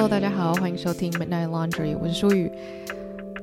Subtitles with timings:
[0.00, 2.52] Hello，大家好，欢迎收听 Midnight Laundry，我是舒雨。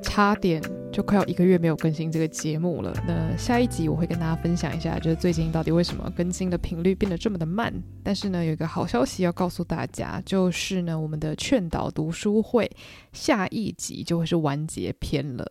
[0.00, 0.58] 差点
[0.96, 2.90] 就快要一个月没有更新这个节目了。
[3.06, 7.70] 那下一集我会跟大家分享一下，就是最近到底为什么更新的频率变得这么的慢。
[8.02, 12.70] 但是呢，有一个好消息要告诉大家，就是呢，我们的劝导读书会
[13.12, 15.46] 下一集就会是完结篇了。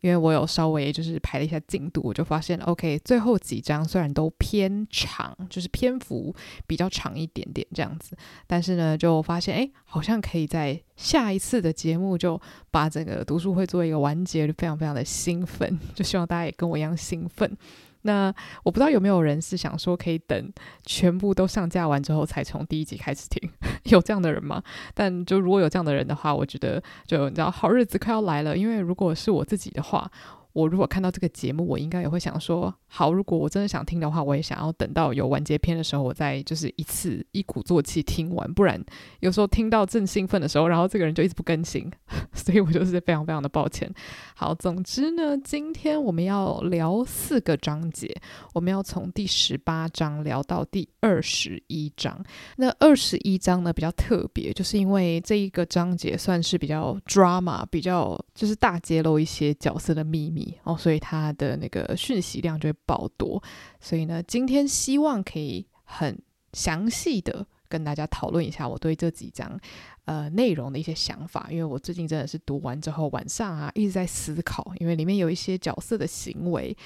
[0.00, 6.34] 因为我有稍微就是排了一下进度，我就发现，OK，最后几章虽然都偏长，就是篇幅
[6.66, 17.56] 比较长一点点这样子，但是呢，就发现，哎，好像可以在下一次的节目就把整个读书会做一个完结，就非常非常的兴奋， 就希望大家也跟我一样兴奋。
[18.02, 18.32] 那
[18.62, 20.52] 我不知道有没有人是想说可以等
[20.84, 23.50] 全部都上架完之后才从第一集开始听，
[23.90, 24.62] 有这样的人吗？
[24.94, 30.10] 但就如果有这样的人的话，我觉得就你知道好日子快要来了，因为如果是我自己的话。
[30.56, 38.82] 我如果看到这个节目，我应该也会想说，好，如果我真的想听的话，我也想要等到有完结篇的时候，我再就是一次一鼓作气听完，不然
[39.20, 41.92] 有时候听到正兴奋的时候，然后这个人就一直不更新，
[42.32, 43.92] 所以我就是非常非常的抱歉。
[44.34, 48.10] 好，总之呢，今天我们要聊四个章节，
[48.54, 52.18] 我们要从第十八章聊到第二十一章。
[52.56, 60.45] 那二十一章呢，比较特别，就是因为这一个章节算是比较 drama，比较就是大揭露一些角色的秘密。
[60.64, 63.42] 哦，所以它的那个讯息量就会爆多，
[63.80, 66.18] 所以呢，今天希望可以很
[66.52, 69.58] 详细的跟大家讨论一下我对这几章
[70.04, 76.76] 呃内容的一些想法，因为我最近真的是读完之后晚上啊一直在思考，因为里面有一些角色的行为，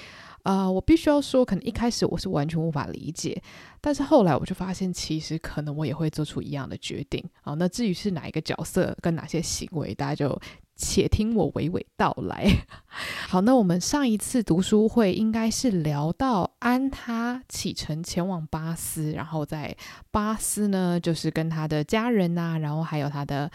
[0.43, 3.41] 呃，我必须要说，可能一开始我是完全无法理解，
[3.79, 7.53] 但是后来我就发现，其实可能我也会做出一样的决定啊。
[7.53, 10.41] 那至于是哪一个角色跟哪些行为，大家就。
[10.81, 12.65] 且听我娓娓道来。
[13.29, 19.75] 好，那我们上一次读书会应该是聊到安他启程前往巴斯，然后在
[20.09, 23.49] 巴斯呢，就是跟他的家人呐、然后还有他的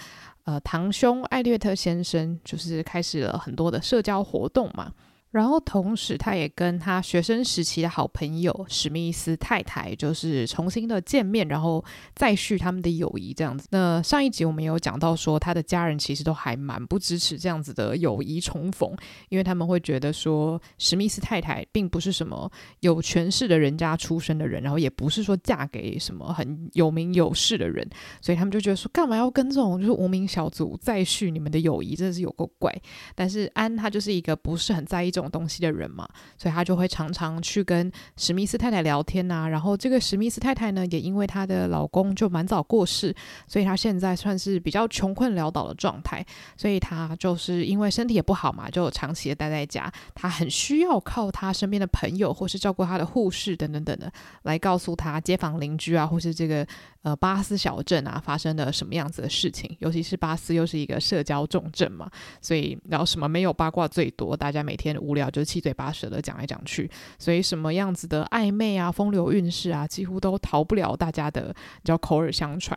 [0.45, 4.93] 呃堂兄艾略特先生，就是开始了很多的社交活动嘛。
[5.37, 13.69] 然后同时，他也跟他学生时期的好朋友史密斯太太，就是重新的见面，然后再续他们的友谊这样子。
[13.71, 18.91] 那上一集我们有讲到说，他的家人其实都还蛮不支持这样子的友谊重逢，
[19.29, 27.87] 因为他们会觉得说，史密斯太太并不是什么有权势的人家出身的人，然后也不是说嫁给什么很有名有势的人，
[28.23, 32.75] 所以他们就觉得说，干嘛要跟这种就是无名小卒再续你们的友谊，真的是有够怪。
[33.15, 35.26] 但是安他就是一个不是很在意这种。
[35.29, 39.49] 东西的人嘛，所以他就会常常去跟史密斯太太聊天呐、啊。
[39.49, 43.15] 然后这个史密斯太太呢，也因为她的老公就蛮早过世，
[43.47, 46.25] 所以她现在算是比较穷困潦倒的状态。
[46.57, 49.93] 所以她就是因为身体也不好嘛，就长期的待在家。
[50.15, 54.13] 她很需要靠她身边的朋友或是照顾她的护士等等等等的
[54.43, 56.67] 来告诉她街坊邻居啊，或是这个
[57.06, 59.77] 呃巴斯小镇啊发生了什么样子的事情。
[59.78, 72.77] 尤其是巴斯又是一个社交重镇嘛，所以然后什么没有八卦最多，大家每天无聊就七嘴八舌的讲来讲去，所以什么样子的暧昧啊、风流韵事啊，几乎都逃不了大家的叫口耳相传。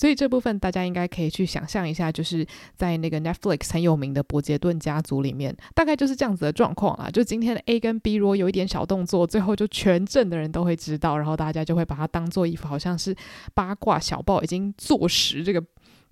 [0.00, 7.10] 所以这部分大家应该可以去想象一下，就是在那个 Netflix 很有名的伯杰顿家族里面，大概就是这样子的状况啊。
[7.10, 13.14] 就今天的 A 跟 B 如果有一点小动作，最后就全镇的人都会知道，然后大家就会把它当做一副好像是
[13.52, 15.62] 八卦小报已经坐实这个。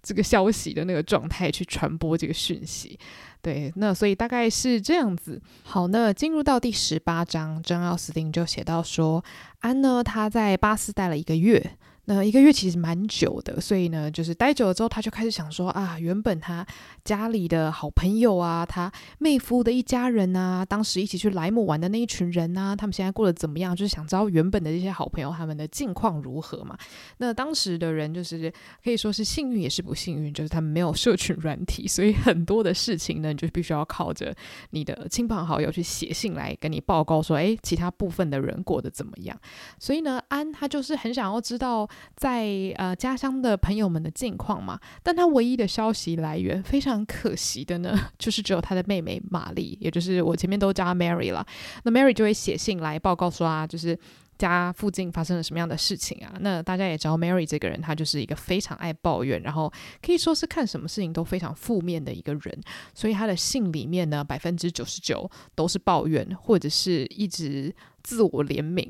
[0.01, 2.97] 这个消息的那个状态去传播这个讯息，
[3.43, 5.43] 对，那所以大概是这样子。
[5.65, 9.23] 好，那进入到第十八章，珍奥斯汀就写到说，
[9.59, 11.73] 安呢，他在巴斯待了一个月。
[12.11, 16.67] 那一个月其实蛮久的，所以呢，就是待久了之后，他就开始想说啊，原本他
[17.05, 23.77] 家里的好朋友啊，他妹夫的一家人啊，当时一起去莱姆玩的那一群人啊，他们现在过得怎么样？
[23.77, 26.79] 就是想知道原本的这些好朋友他们的近况如何嘛。
[27.19, 28.51] 那当时的人就是
[28.83, 34.35] 可以说是幸运也是不幸运，就是他们没有社群软体，所以很多的事情呢，你就必须要靠着
[34.71, 39.39] 你的亲朋好友去写信来跟你报告说，诶，其他部分的人过得怎么样？
[39.79, 41.87] 所以呢，安他就是很想要知道。
[42.17, 42.47] 在
[42.77, 51.47] 呃家乡的朋友们的近况嘛，但他唯一的消息来源非常可惜的呢， 就是只有他的妹妹玛丽，也就是我前面都叫她 Mary 了。
[51.85, 53.99] 那 Mary 就会写信来报告说啊，就是
[54.37, 56.33] 家附近发生了什么样的事情啊。
[56.41, 62.61] 那大家也知道 Mary 这个人，她就是一个非常爱抱怨，然后可以说是看什么事情都非常负面的一个人。
[62.95, 68.89] 所以他的信里面呢，百分之九十九都是抱怨，或者是一直自我怜悯。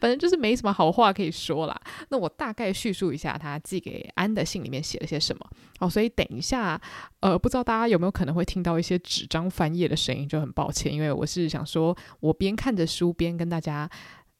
[0.00, 1.80] 反正就是没什么好话可以说啦。
[2.10, 5.46] 那我大概叙述一下他寄给安的信里面写了些什么
[5.80, 5.88] 哦。
[5.88, 6.80] 所以等一下，
[7.20, 13.88] 呃，不知道大家有没有可能会听到一些纸张翻页的声音，就很抱歉，因为我是想说，我边看着书边跟大家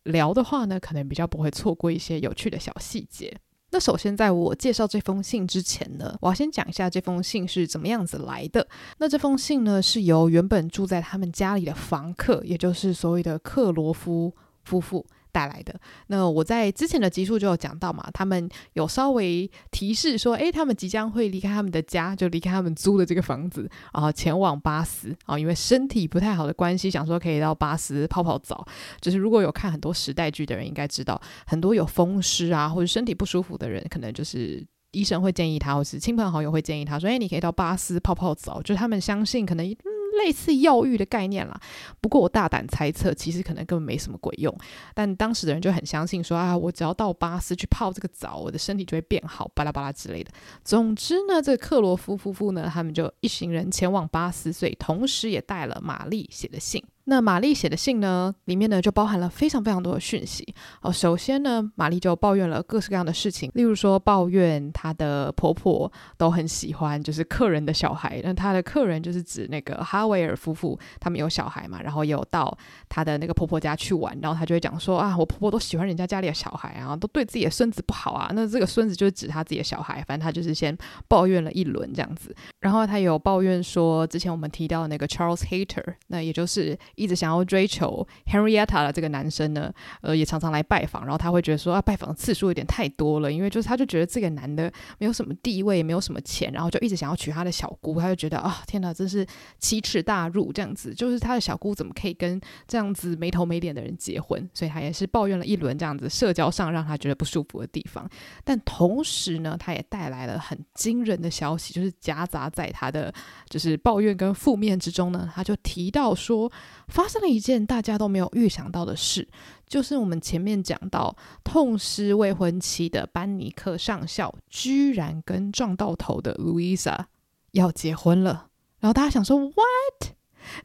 [0.05, 3.37] 聊的话呢，可能比较不会错过一些有趣的小细节。
[3.75, 8.69] 那首先，在我介绍这封信之前呢，我要先讲一下这封信是怎么样子来的。
[8.99, 14.35] 那这封信呢，是由原本住在他们家里的房客，也就是所谓的克罗夫
[14.65, 15.07] 夫妇。
[15.33, 15.75] 带来的。
[16.09, 28.65] 那我在之前的集数就有讲到嘛，他们有稍微提示说，诶，他们即将会离开他们的家，就离开他们租的这个房子，然后前往巴斯啊，因为身体不太好的关系，想说可以到巴斯泡泡澡。
[29.01, 39.75] 就是如果有看很多时代剧的人，应该知道，很多有风湿啊或者身体不舒服的人，可能就是医生会建议他，或是亲朋好友会建议他说，诶，你可以到巴斯泡泡澡，就是他们相信可能。
[40.19, 41.61] 类似药浴的概念啦，
[42.01, 44.55] 不过我大胆猜测，其实可能根本没什么鬼用。
[44.95, 50.31] 但当时的人就很相信说，啊，我只要到巴斯去泡这个澡，我的身体就会变好，巴拉巴拉之类的。
[50.65, 56.83] 总之呢，这个克罗夫夫妇呢，他们就一行人前往巴斯，所以同时也带了玛丽写的信。
[57.05, 60.93] 那玛丽写的信呢，里面呢就包含了非常非常多的讯息哦。
[60.93, 72.57] 首先呢，玛丽就抱怨了各式各样的事情，例如说抱怨她的婆婆都很喜欢就是客人的小孩，那她的客人就是指那个哈维尔夫妇，他们有小孩嘛，然后有到
[72.89, 78.31] 她的那个婆婆家去玩，然后她就会讲说啊，我婆婆都喜欢人家家里的小孩啊，都对自己的孙子不好啊。
[78.33, 80.77] 那这个孙子就是指她自己的小孩，反正她就是先
[81.09, 86.79] 抱怨了一轮这样子，然后她有抱怨说，之前我们提到的那个 Charles Hater，那也就是。
[86.95, 99.27] 一直想要追求 Henrietta 的这个男生呢，呃，也常常来拜访，然后他会觉得说啊，拜访的次数有点太多了，因为就是他就觉得这个男的没有什么地位，也没有什么钱，然后就一直想要娶他的小姑，他就觉得啊，天哪，真是
[99.59, 104.49] 奇耻大辱，这样子，就是他的小姑怎么可以跟这样子没头没脸的人结婚？
[104.53, 108.09] 所以他也是抱怨了一轮这样子社交上让他觉得不舒服的地方，
[108.45, 113.13] 但同时呢，他也带来了很惊人的消息，就是夹杂在他的
[113.49, 116.51] 就是抱怨跟负面之中呢，他就提到说。
[116.89, 119.29] 发生了一件大家都没有预想到的事，
[119.67, 127.05] 就是我们前面讲到痛失未婚妻的班尼克上校，居然跟撞到头的 Louisa
[127.53, 128.49] 要结婚了。
[128.81, 130.15] 然后大家想说，What？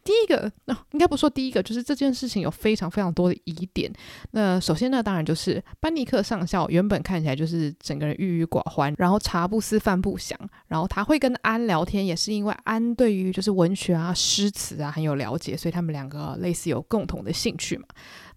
[0.04, 3.92] 第一个，那、应该不说第一个，就是这件事情有非常非常多的疑点。
[4.32, 10.38] 那首先呢，当然就是班尼克上校原本看起来就是整个人郁郁寡欢，然后茶不思饭不想，
[10.68, 17.86] 然后他会跟安聊天，也是因为安对于就是文学啊、诗词啊很有了解，所以他们两个类似有共同的兴趣嘛。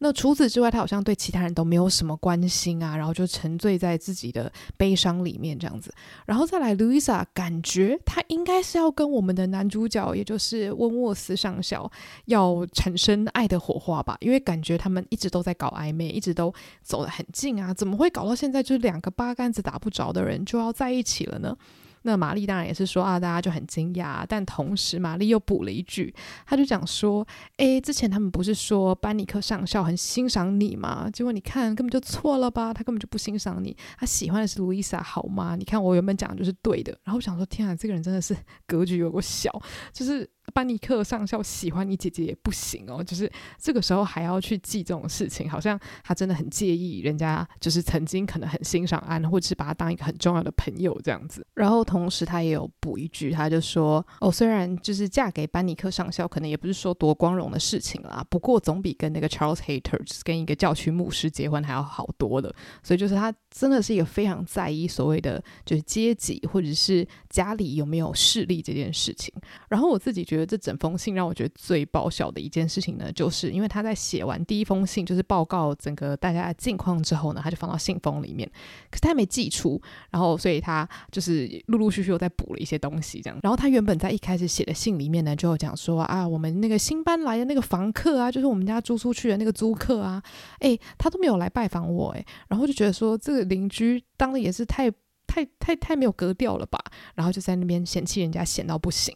[0.03, 5.93] 那除此之外，他好像对其他人都没有什么关心啊，然后就沉醉在自己的悲伤里面这样子。
[6.25, 11.91] 然后再来，Louisa 感觉他应该是要跟我们的男主角，也就是温沃斯上校，
[12.25, 14.17] 要产生爱的火花吧？
[14.21, 21.55] 因为感觉他们一直都在搞暧昧，一直都走得很近啊，怎么会搞到现在就是两个八竿子打不着的人就要在一起了呢？
[22.03, 26.15] 那玛丽当然也是说啊，大家就很惊讶，但同时玛丽又补了一句，
[26.47, 27.27] 她就讲说，
[27.57, 31.09] 诶，之前他们不是说班尼克上校很欣赏你吗？
[31.13, 35.57] 结果你看根本就错了吧，他根本就不欣赏你，他喜欢的是路易莎，好吗？
[35.57, 38.37] 你看我原本讲的就是对的，然后我想说，天啊，这个人真的是
[38.67, 39.51] 格局有个小，
[39.93, 40.29] 就是。
[40.53, 51.47] 班尼克上校喜欢你姐姐也不行哦，就是这个时候还要去记这种事情，好像他真的很介意人家，就是曾经可能很欣赏安，或者是把他当一个很重要的朋友这样子。
[51.55, 62.53] 然后同时他也有补一句，他就说：“哦，虽然就是嫁给班尼克上校，可能也不是说多光荣的事情啦，不过总比跟那个 Charles Hayter 就是跟一个教区牧师结婚还要好多了。
[62.83, 69.33] 所以就是他真的是一个非常在意所谓的就是阶级或者是家里有没有势力这件事情。
[69.69, 70.40] 然后我自己觉得。
[70.41, 78.51] 觉得这整封信让我觉得最爆笑的一件事情呢，就是因为他在写完第一封信，就是报告整个大家的近况之后呢，他就放到信封里面，
[78.91, 79.81] 可是他还没寄出，
[80.11, 83.39] 然后所以他就是陆陆续续又在补了一些东西，这样。
[83.43, 90.23] 然后他原本在一开始写的信里面呢，就讲说啊，我们那个新搬来的那个房客啊，就是我们家租出去的那个租客啊，
[90.61, 94.91] 诶，他都没有来拜访我，诶，然后就觉得说这个邻居当的也是太
[95.27, 96.83] 太太太没有格调了吧，
[97.15, 99.15] 然后就在那边嫌弃人家闲到不行。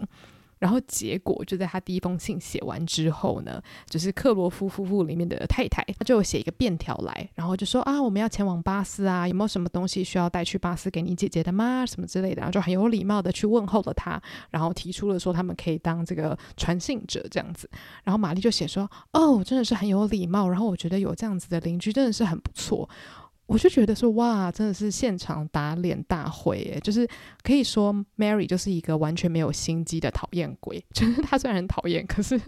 [0.58, 11.84] 然后结果就在他第一封信写完之后呢，就是克罗夫夫妇里面的太太，他就写一个便条来，然后就说啊，我们要前往巴斯啊，有没有什么东西需要带去巴斯给你姐姐的吗？
[11.84, 14.20] 什么之类的，然后就很有礼貌的去问候了他，
[14.50, 17.68] 然后提出了说他们可以当这个传信者这样子。
[18.02, 22.88] 然后玛丽就写说，哦，真的是很有礼貌，然后我觉得有这样子的邻居真的是很不错。
[23.46, 27.06] 我就觉得说哇，真的是现场打脸大会诶，就是
[27.42, 32.40] 可以说 Mary 就是一个完全没有心机的讨厌鬼， 就是他虽然很讨厌，可是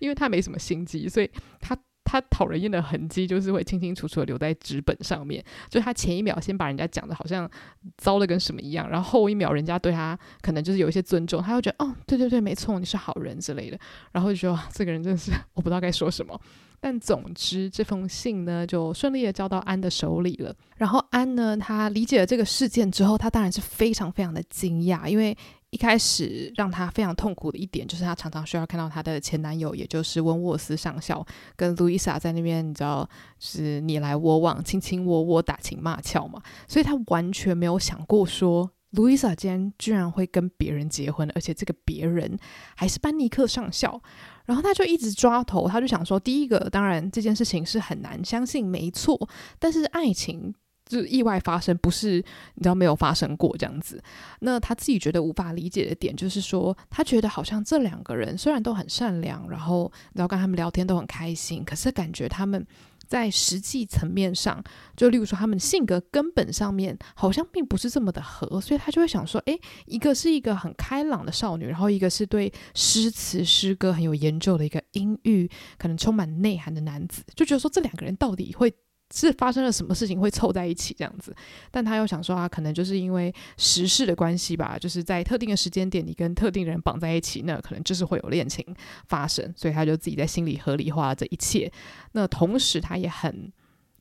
[0.00, 5.42] 因为他没什么心机，所以他他讨人厌的痕迹就是会清清楚楚的留在纸本上面。
[5.70, 7.50] 就他前一秒先把人家讲的好像
[7.96, 13.78] 糟的跟什么一样，然后后一秒人家对他可能就是有一些尊重，他会觉得哦，对对对，没错，你是好人之类的，
[14.12, 16.38] 然后就说这个人真的是 我不知道该说什么。
[16.86, 20.54] 但总之，这封信呢就顺利的交到安的手里了。
[20.76, 25.34] 然后安呢，他理解了这个事件之后，他当然是非常非常的惊讶，因为
[25.70, 31.26] 一开始让他非常痛苦的一点，就是他常常需要看到他的前男友，也就是温沃斯上校
[31.56, 36.42] 跟路易莎在那边，你知道，是你来我往，卿卿我我，打情骂俏嘛。
[36.68, 42.38] 所以他完全没有想过说，路易莎今天居然会跟别人结婚，而且这个别人
[42.76, 44.02] 还是班尼克上校。
[44.44, 49.28] 然后他就一直抓头，他就想说，第一个，当然这件事情是很难相信，没错。
[49.58, 50.54] 但是爱情
[50.86, 52.16] 就意外发生，不是
[52.54, 54.02] 你知道没有发生过这样子。
[54.40, 62.66] 那他自己觉得无法理解的点，就是说他觉得好像这两个人虽然都很善良，然后然后跟他们聊天都很开心，可是感觉他们。
[63.06, 64.62] 在实际层面上，
[64.96, 78.74] 就例如说，他们性格根本上面好像并不是这么的合，所以他就会想说，诶，一个是一个很开朗的少女，然后一个是对诗词诗歌很有研究的一个阴郁、可能充满内涵的男子，就觉得说这两个人到底会。
[79.14, 81.32] 是发生了什么事情会凑在一起这样子，
[81.70, 88.66] 但他又想说啊，可能就是因为时事的关系吧，就是在特定的时间点，你跟特定人绑在一起，那可能就是会有恋情
[89.06, 91.70] 发生，所以他就自己在心里合理化这一切。
[92.12, 93.52] 那同时他也很，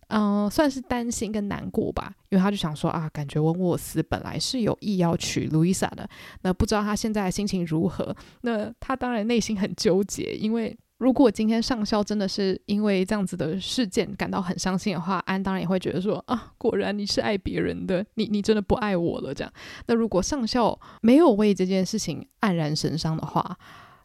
[0.08, 6.10] 嗯、算是担心跟难过吧，因为他就想说啊，感觉温沃斯本来是有意要娶路易莎的，
[6.41, 8.15] 那不知道他现在的心情如何？
[8.41, 10.75] 那他当然内心很纠结，因为。
[11.00, 19.51] 如果今天上校真的是因为这样子的事件感到很伤心的话，安当然也会觉得说啊，果然你是爱别人的，你你真的不爱我了这样。
[19.88, 23.57] 那如果上校没有为这件事情黯然神伤的话，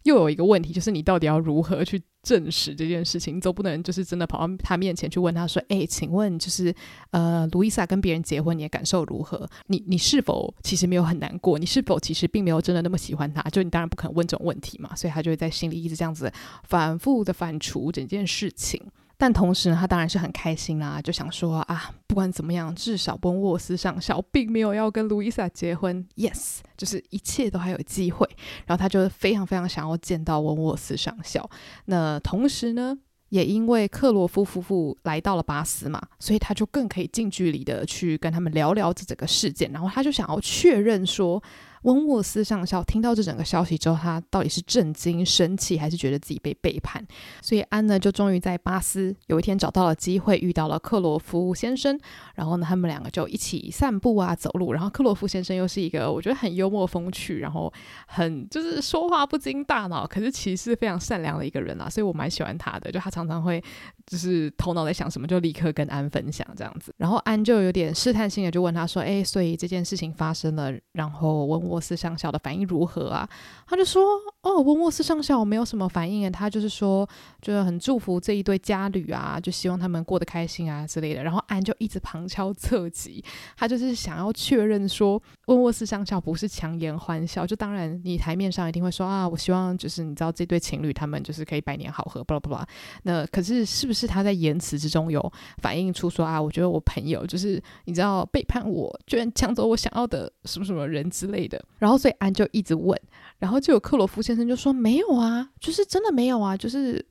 [0.09, 3.37] 又有一个问题，就是你到底要如何去证实这件事情？
[3.37, 6.75] 你总不能就是真的跑到他面前去问他说：“哎，请问就是
[7.11, 9.49] 呃，路易莎跟别人结婚，你的感受如何？
[9.67, 11.59] 你你是否其实没有很难过？
[11.59, 13.43] 你是否其实并没有真的那么喜欢他？
[13.51, 16.33] 就你当然不可能问这种问题嘛，所以他就会在心里一直这样子
[16.65, 18.83] 反复的反刍整件事情。”
[19.21, 28.25] 但同时呢，他当然是很开心啦，就想说啊，不管怎么样，至少温沃斯上校并没有要跟路易莎结婚，yes，就是一切都还有机会。
[28.65, 31.51] 然后他就非常非常想要见到温沃斯上校。
[31.87, 32.97] 那同时呢，
[33.31, 39.69] 也因为克罗夫夫妇来到了巴斯嘛，所以他就更可以近距离的去跟他们聊聊这整个事件。
[39.73, 41.43] 然后他就想要确认说。
[41.83, 47.05] 温沃斯上校听到这整个消息之后，他到底是震惊、生气，还是觉得自己被背叛？
[47.41, 51.99] 所以安呢，就终于在巴斯有一天找到了机会，遇到了克罗夫先生。
[52.35, 54.73] 然后呢，他们两个就一起散步啊，走路。
[54.73, 57.73] 然后克罗夫先生又是一个我觉得很幽默风趣，然后
[58.07, 61.89] 很就是说话不经大脑，可是其实非常善良的一个人啊。
[61.89, 63.63] 所以我蛮喜欢他的，就他常常会
[64.09, 66.93] 就是头脑在想什么，就立刻跟安分享这样子。
[66.97, 73.29] 然后安就有点试探性的就问他说：“哎，所以这件事情发生了，然后温沃斯上校的反应如何啊？
[73.67, 74.03] 他就说
[74.43, 77.09] ：“哦，温沃斯上校没有什么反应啊，他就是说，
[77.43, 83.23] 就是很祝福这一对佳侣啊，就希望他们过得开心啊之类的。”然后安就一直旁敲侧击，
[83.57, 87.47] 他就是想要确认说，温沃斯上校不是强颜欢笑。
[87.47, 92.67] 就当然，你台面上一定会说啊，我希望就是你知道这对情侣他们就是可以百年好合，巴拉巴拉。
[93.03, 95.21] 那可是是不是是他在言辞之中有
[95.61, 101.99] 反映出说啊，我觉得我朋友就是你知道背叛我，居然抢走我想要的什么什么人之类的，然后。
[101.99, 102.97] 所以安就一直问，
[103.41, 107.05] 然后就有克罗夫先生就说：“没有啊，就是真的没有啊，就是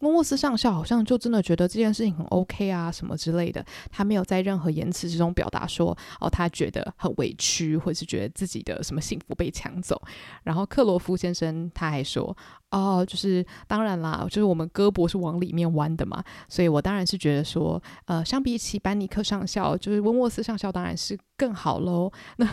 [0.00, 3.64] 温沃斯上校好像就真的觉得这件事情很 OK 啊，什么之类的。
[3.90, 10.00] 他没有在任何言辞之中表达说哦，他觉得很委屈，或者是觉得自己的什么幸福被抢走。
[10.44, 12.36] 然后克罗夫先生他还说：
[12.70, 22.12] 哦，就是当然啦，就是我们胳膊是往里面弯的嘛，所以我当然是觉得说，呃，相比起班尼克上校，就是温沃斯上校当然是更好喽。
[22.36, 22.48] 那。”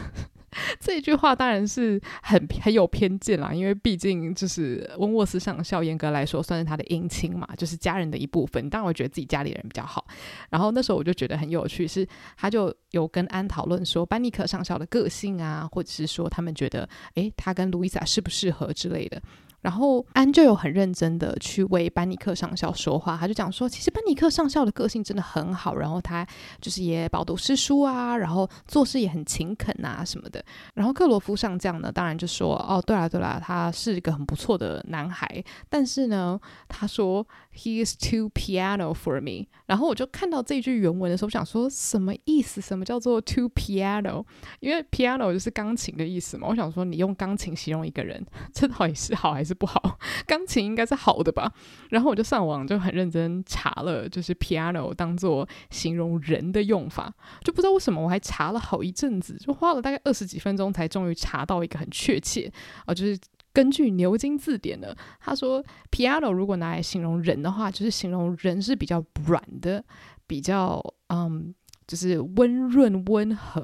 [0.79, 8.69] 这句话当然是很很有偏见啦，因为毕竟就是温沃斯上校严格来说算是他的姻亲嘛，就是家人的一部分。
[8.69, 10.05] 当然，我觉得自己家里人比较好。
[10.49, 12.07] 然后那时候我就觉得很有趣，是
[12.37, 19.21] 他就有跟安讨论说班尼克上校的个性啊，或者是说他们觉得，诶，他跟路易莎适不适合之类的。
[19.65, 26.23] 然后安就有很认真的去为班尼克上校说话，他就讲说，其实班尼克上校的个性真的很好，然后他
[26.61, 30.45] 就是也饱读诗书啊，然后做事也很勤恳啊什么的。
[30.75, 39.47] 然后克罗夫上将呢，当然就说，哦，对啦对啦，他是一个很不错的男孩，但是呢，他说 he is too piano for me。
[39.65, 42.61] 然后我就看到这句原文的时候，我想说什么意思？
[42.61, 44.23] 什么叫做 too piano？
[44.59, 46.47] 因为 piano 就是钢琴的意思嘛。
[46.47, 49.97] 我想说，你用钢琴形容一个人，这到底是好还是不好？
[50.27, 51.51] 钢琴应该是好的吧？
[51.89, 57.11] 然后我就上网就很认真查了，就是 piano 当做形容人的用法，
[57.43, 62.51] 就不知道为什么我还查了好一阵子，就花了大概二十几分钟才终于查到一个很确切
[62.85, 63.17] 啊，就是
[63.53, 69.83] 根据牛津字典的，他说 piano 如果拿来形容人的话，就是形容人是比较软的，
[70.27, 71.55] 比较嗯。
[71.87, 73.61] 就是温润温和，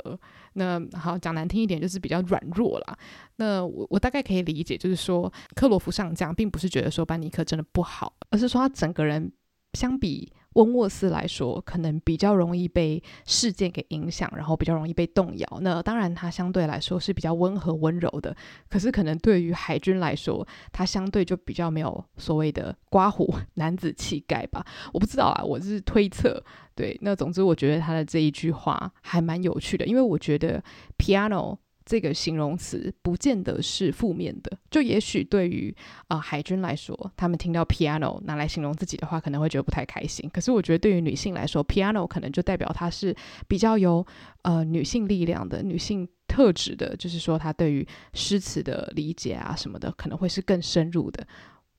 [0.54, 2.98] 那好讲难听一点，就是比较软弱啦。
[3.38, 9.32] 那我我大概可以理解，就是说克罗夫上将并不是觉得说班尼克真的不好，而是说他整个人
[9.74, 10.32] 相比。
[10.54, 15.60] 温沃斯来说，可能比较容易被事件给影响，然后比较容易被动摇。
[15.62, 18.36] 那当然，他相对来说是比较温和温柔的。
[18.70, 24.66] 可是，可能对于海军来说，他相对就比较没有所谓的刮胡 男子气概吧。
[24.94, 26.44] 我不知道啊，我是推测。
[26.76, 30.64] 对，那总之，我觉得他的这一句话还蛮有趣的，因为我觉得
[30.98, 31.58] piano。
[31.92, 35.76] 这个形容词不见得是负面的，就也许对于
[36.08, 40.30] 啊、海军来说，他们听到 piano 拿来形容自己的话，可能会觉得不太开心。
[40.30, 43.14] 可是我觉得对于女性来说，piano 可能就代表她是
[43.46, 44.08] 比较有
[44.44, 51.28] 呃女性力量的、女性特质的，就是说她对于诗词的理解啊什么的，可能会是更深入的。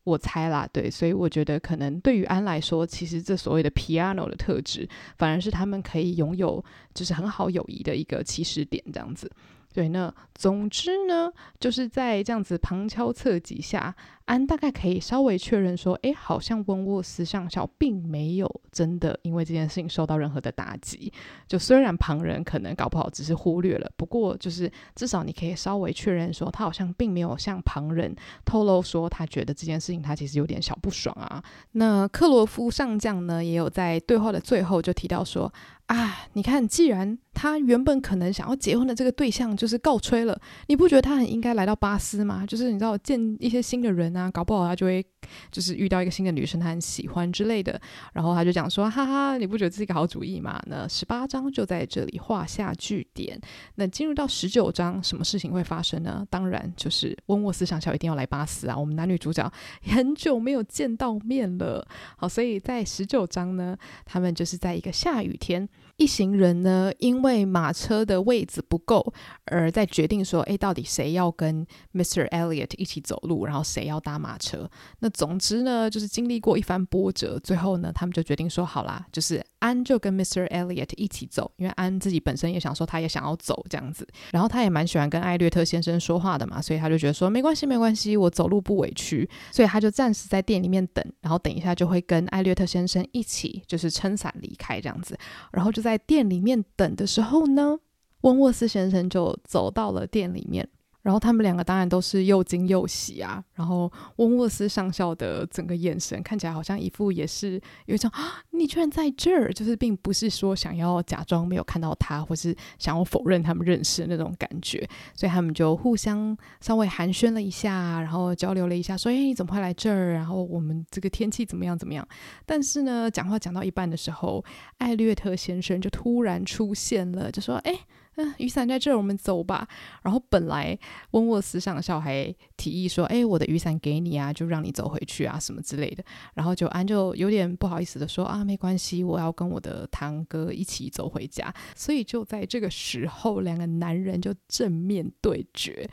[0.05, 9.31] 我猜啦，对，所以我觉得可能对于安来说，其实这所谓的 piano 的特质，反而是他们可以拥有就是很好友谊的一个起始点，这样子。
[9.73, 13.95] 对，那总之呢，就是在这样子旁敲侧击下，
[14.27, 21.11] 安大概可以稍微确认说，诶，好像温沃斯上校并没有真的因为这件事情受到任何的打击。
[21.49, 28.15] 就虽然旁人可能搞不好只是忽略了，不过就是至少你可以稍微确认说，他好像并没有向旁人
[28.45, 31.43] 透露说他觉得这件事情他其实有点小不爽啊。
[31.73, 35.51] 那克罗夫上将呢，也有在对话的最后就提到说。
[35.93, 42.47] 啊，你看，既然他原本可能想要结婚的这个对象就是告吹了，你不觉得他很应该来到巴斯吗？
[42.47, 45.05] 就是你知道见一些新的人啊，搞不好他就会
[45.51, 47.79] 就是遇到一个新的女生，他很喜欢之类的。
[48.15, 50.59] 然后他就讲说，哈哈，你不觉得这是一个好主意吗？
[50.65, 53.39] 那十八章就在这里画下句点。
[53.75, 56.27] 那进入到十九章，什么事情会发生呢？
[56.31, 58.79] 当然就是温沃斯上校一定要来巴斯啊！
[58.79, 61.87] 我们男女主角很久没有见到面了。
[62.17, 65.69] 好，所以在十九章呢，他们就是在一个下雨天。
[65.97, 69.13] 一行人呢，因为马车的位置不够，
[69.45, 72.29] 而在决定说，诶，到底谁要跟 Mr.
[72.31, 74.69] Elliot 一起走路，然后谁要搭马车？
[75.01, 80.49] 那总之呢，就是经历过一番波折，最后呢，他们就决定说，好啦，就是安就跟 Mr.
[80.49, 95.15] Elliot 一起走，因为安自己本身也想说，他也想要走这样子，然后他也蛮喜欢跟艾略特先生说话的嘛，所以他就觉得说，没关系，没关系，我走路不委屈，所以他就暂时在店里面等，然后等一下就会跟艾略特先生一起，就是撑伞离开这样子，
[95.53, 95.82] 然后就。
[95.83, 97.81] 在店里面等的时候呢，
[98.23, 100.67] 温沃斯先生就走到了店里面。
[101.03, 103.43] 然后他们两个当然都是又惊又喜啊。
[103.55, 114.89] 然后温沃斯上校的整个眼神看起来好像一副也是有一种啊，你居然在这儿，就是并不是说想要假装没有看到他，或是想要否认他们认识的那种感觉。
[115.15, 120.13] 所以他们就互相稍微寒暄了一下，然后交流了一下，说：“哎，你怎么会来这儿？
[120.15, 121.77] 然后我们这个天气怎么样？
[121.77, 122.07] 怎么样？”
[122.47, 124.45] 但是呢，讲话讲到一半的时候，
[124.79, 127.81] 艾略特先生就突然出现了，就说：“哎。”
[128.17, 129.67] 嗯，雨伞在这儿，我们走吧。
[130.03, 130.79] 然后本来
[131.13, 145.89] 温沃斯上校还提议说：“哎，我的雨伞给你啊，就让你走回去啊，什么之类的。”然后就安就有点不好意思的说：“啊，没关系，我要跟我的堂哥一起走回家。”所以就在这个时候，两个男人就正面对决。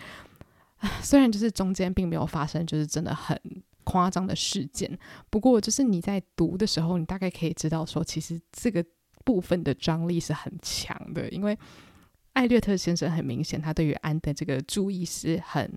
[1.01, 3.39] 虽然就是中间并没有发生就是真的很
[3.85, 8.83] 夸张的事件，不过就是你在读的时候，你大概可以知道说，其实这个
[9.23, 11.57] 部分的张力是很强的，因为。
[12.39, 15.69] 艾略特先生很明显，他对于安的这个注意是很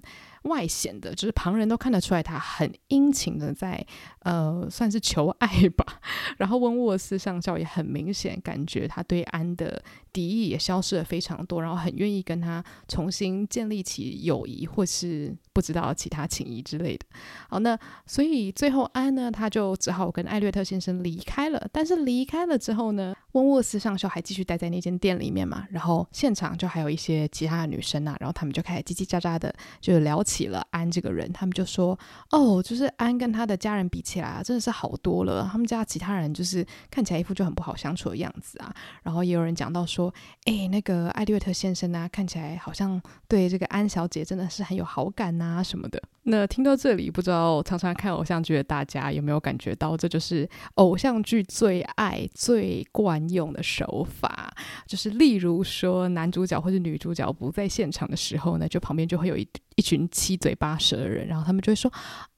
[0.44, 3.85] 外显的，就是旁人都看得出来，他很殷勤的在
[4.20, 6.00] 呃，算是求爱吧。
[6.38, 17.07] 然后温沃斯上校也很明显感觉他对安的敌意也消失了非常多，然后很愿意跟他重新建立起友谊，或是不知道其他情谊之类的。
[17.48, 21.68] 好，那所以最后安呢，他就只好跟艾略特先生离开了。
[21.72, 31.31] 但是离开了之后呢，温沃斯上校还继续待在那间店里面嘛，然后现场就还有一些其他的女生啊，然后他们就开始叽叽喳喳的就聊起起了安这个人。
[31.33, 31.99] 他们就说
[32.31, 35.49] ：“哦，就是安跟他的家人比起来啊，真的是好多了。
[35.51, 40.12] 他们家其他人就是看起来一副就很不好相处的样子啊。”然后也有人讲到说
[40.47, 54.52] ：“哎，那个艾略特先生啊，看起来好像对这个安小姐真的是很有好感啊什么的。”那听到这里，不知道常常看偶像剧的大家有没有感觉到，这就是偶像剧最爱最惯用的手法，
[54.87, 61.92] 就是例如说男主角或者女主角不在现场的时候呢，就旁边就会有一一群七嘴八舌的人，然后他们就会说：“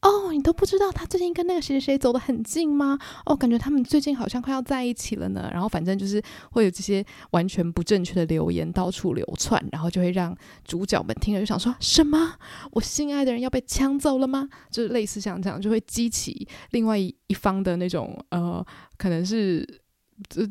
[0.04, 2.98] 哦，你都不知道他最近跟那个谁谁谁走得很近吗？
[3.24, 5.48] 哦，感觉他们最近好像快要在一起了呢。
[5.50, 12.34] 然后反正就是会有这些完全不正确的留言到处流窜，然后就会让主角们听了就想说什么？
[12.72, 14.46] 我心爱的人要被抢走了吗？
[14.70, 18.64] 就是类似像这样，就会激起另外一方的那种呃，
[18.98, 19.66] 可能是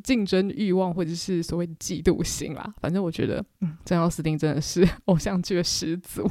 [0.04, 2.74] 竞争欲望或者是所谓的嫉妒心啦。
[2.82, 6.28] 反正我觉得，嗯，詹奥斯汀真的是 偶像剧的始祖。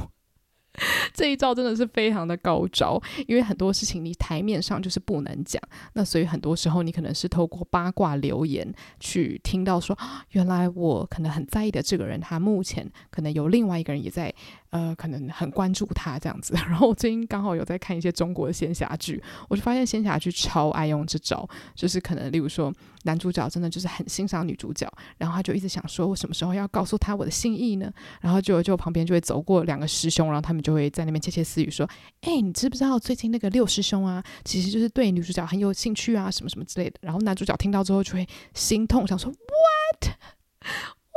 [1.13, 5.61] 这一招真的是非常的高招，因为很多事情你台面上就是不能讲，
[5.93, 9.97] 那所以很多时候你可能是透过八卦留言去听到说，
[10.31, 14.33] 原来我可能很在意的这个人，他目前可能有另外一个人也在。
[14.73, 27.93] 呃，可能很关注他这样子， 然后我最近刚好有在看一些中国的仙侠剧，我就发现仙侠剧超爱用这招，就是可能例如说男主角真的就是很欣赏女主角，然后他就一直想说，我什么时候要告诉他我的心意呢？
[28.19, 31.87] 然后就就旁边就会走过两个师兄，然后他们就会在那边窃窃私语说，
[32.21, 36.97] 哎，你知不知道最近那个六师兄啊，其实就是对女主角很有兴趣啊，什么什么之类的。
[37.01, 40.15] 然后男主角听到之后就会心痛，想说 What？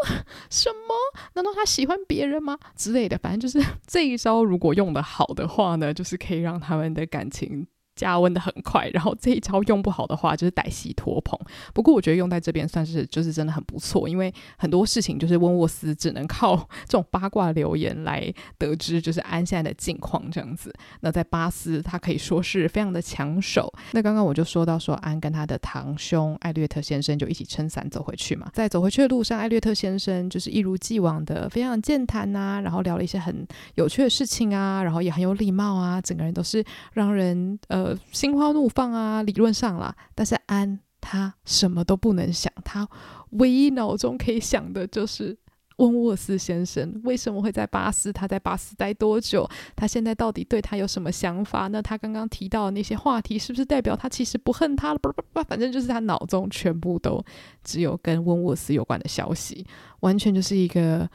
[0.51, 0.95] 什么？
[1.35, 2.59] 难道他喜欢别人吗？
[2.77, 7.67] 之类的，反正就是 这一招，如果用的好的话呢，就是可以让他们的感情。
[7.97, 11.37] 加温的很快，然后这一招用不好的话就是歹戏拖棚。
[11.73, 16.55] 不过我觉得用在这边算是就是真的很不错，因为很多事情就是温沃斯只能靠
[16.85, 20.73] 这种八卦留言来得知，就是安现在的近况这样子。
[21.01, 23.73] 那在巴斯，他可以说是非常的抢手。
[23.93, 37.86] 那刚刚我就说到说安跟他的堂兄艾略特先生就一起撑伞走回去嘛，在走回去的路上，艾略特先生就是一如既往的非常健谈呐，然后聊了一些很有趣的事情啊，然后也很有礼貌啊，整个人都是让人呃。
[38.11, 42.89] 心花怒放啊，理论上啦，但是安他什么都不能想，他
[43.31, 45.37] 唯一脑中可以想的就是
[45.77, 48.11] 温沃斯先生为什么会在巴斯？
[48.11, 49.47] 他在巴斯待多久？
[49.77, 51.69] 他现在到底对他有什么想法？
[51.69, 54.99] 那他刚刚提到的那些话题，是不是代表他其实不恨他了？
[54.99, 57.23] 不不不，反正就是他脑中全部都
[57.63, 59.67] 只有跟温沃斯有关的消息，
[60.01, 61.09] 完全就是一个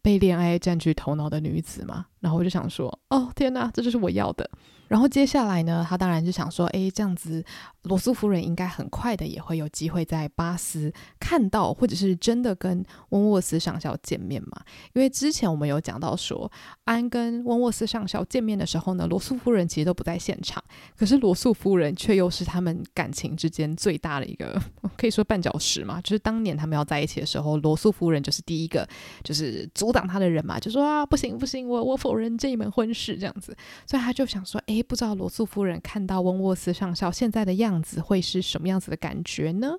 [0.00, 2.06] 被恋爱占据头脑的女子嘛。
[2.20, 4.48] 然后我就想说，哦天哪，这就是我要的。
[4.88, 7.44] 然后接下来呢，他当然就想说，诶，这样子，
[7.82, 14.60] 罗素夫人应该很快的也会有机会在巴斯看到，或者是真的跟温沃斯上校见面嘛？
[14.92, 16.50] 因为之前我们有讲到说，
[16.86, 20.60] 安跟温沃斯上校见面的时候呢，罗素夫人其实都不在现场，
[20.98, 24.60] 可是罗素夫人却又是他们感情之间最大的一个，
[24.96, 26.00] 可以说绊脚石嘛。
[26.00, 28.84] 就是当年他们要在一起的时候，罗素夫人就是第一个
[29.22, 34.82] 就是阻挡他的人嘛，就说啊，不行不行，我我否认这一门婚事这样子，所以他就想说，诶。
[34.90, 39.74] 不知道罗素夫人看到温沃斯上校现在的样子会是什么样子的感觉呢？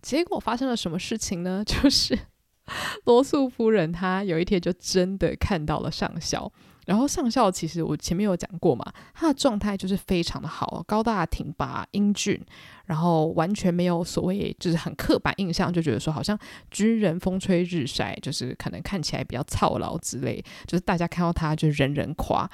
[0.00, 1.62] 结果发生了什么事情呢？
[1.66, 2.18] 就是
[3.04, 6.50] 罗素夫人她有一天就真的看到了上校，
[6.86, 12.40] 然后上校其实我前面有讲过嘛，他的状态就是非常的好，高大挺拔、英俊，
[12.86, 16.38] 然后完全没有所谓就是很刻板印象，就觉得说好像
[16.70, 22.48] 军人风吹日晒，就是可能看起来比较操劳之类，就是大家看到他就人人夸。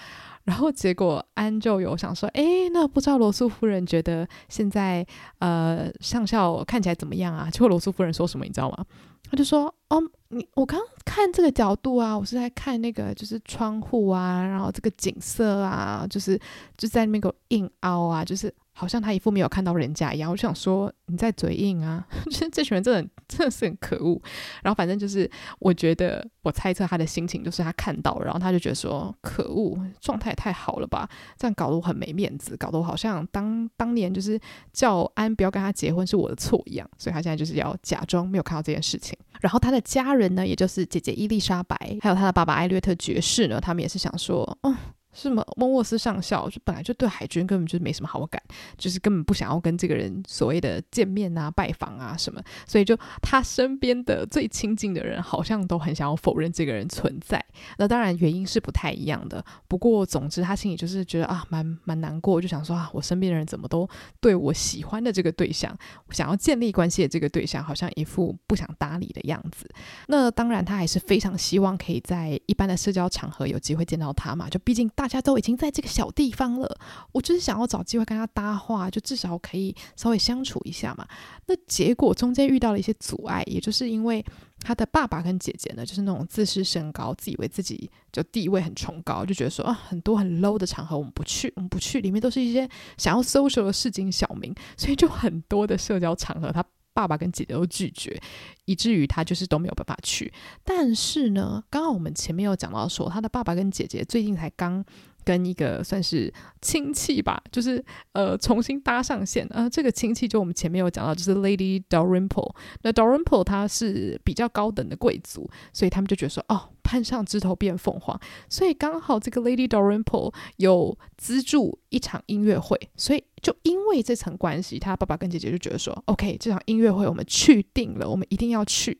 [0.44, 5.06] 然后结果安就有想说，哎，那不知道罗素夫人觉得现在
[5.38, 7.48] 呃上校看起来怎么样啊？
[7.50, 8.84] 结果罗素夫人说什么你知道吗？
[9.30, 16.40] 他就说，哦，你我刚看这个角度啊，我是在看那个就是窗户啊，然后这个景色啊，就是
[16.76, 18.52] 就在那边给我硬凹啊，就是。
[18.72, 22.06] 好像他一副没有看到人家一样，我就想说你在嘴硬啊！
[22.30, 24.20] 这这群人真的真的是很可恶。
[24.62, 34.40] 然后反正就是，我觉得我猜测他的心情就是他看到，然后他就觉得说可恶，状态太好了吧，这样搞得我很没面子，搞得我好像当当年就是
[34.72, 36.88] 叫安不要跟他结婚是我的错一样。
[36.96, 39.18] 所以他现在就是要假装没有看到这件事情。
[39.40, 44.76] 然后他的家人呢，也就是姐姐伊丽莎白，还有他的爸爸艾略特爵士呢，他们也是想说，嗯。
[45.12, 45.44] 是吗？
[45.56, 48.40] 温沃斯上校就本来就对海军根本就没什么好感，
[48.78, 57.44] 就是根本不想要跟这个人所谓的见面啊、拜访啊什么，所以就他身边的最亲近的人好像都很想要否认这个人存在。
[57.78, 63.88] 那当然原因是不太一样的，不过总之他心里就是觉得啊，蛮蛮难过，就想说啊，我身边的人怎么都
[64.20, 65.76] 对我喜欢的这个对象，
[66.10, 69.68] 想要建立关系的这个对象，好像一副不想搭理的样子。
[70.06, 74.88] 那当然他还是非常希望可以在一般的社交场合有机会见到他嘛，就毕竟。
[75.00, 76.78] 大家都已经在这个小地方了，
[77.12, 81.08] 我就是想要找机会跟他搭话，就至少可以稍微相处一下嘛。
[81.46, 84.22] 那结果中间遇到了一些阻碍，也就是因为
[84.60, 96.62] 他的爸爸跟姐姐呢，就是那种自视甚高，自以为自己就地位很崇高，就觉得说啊，很多很 low 的场合我们不去，我们不去，里面都是一些想要 social 的市井小民，所以就很多的社交场合他。
[97.00, 98.20] 爸爸跟姐姐都拒绝，
[98.66, 100.30] 以至于他就是都没有办法去。
[100.62, 104.84] 但是呢，刚刚我们前面有讲到说，他的爸爸跟姐姐最近才刚
[105.24, 109.46] 跟一个算是亲戚吧，就是呃重新搭上线。
[109.50, 112.54] 呃，这个亲戚就我们前面有讲到，就是 Lady Dalrymple。
[112.82, 118.18] 那 Dalrymple 他是比较高等的贵族，所以他们就觉得说，哦，攀上枝头变凤凰。
[118.48, 128.98] 所以刚好这个 Lady Dalrymple 有资助一场音乐会，所以就因为这层关系，他爸爸跟姐姐就觉得说，OK，这场音乐会我们去定了，我们一定要去。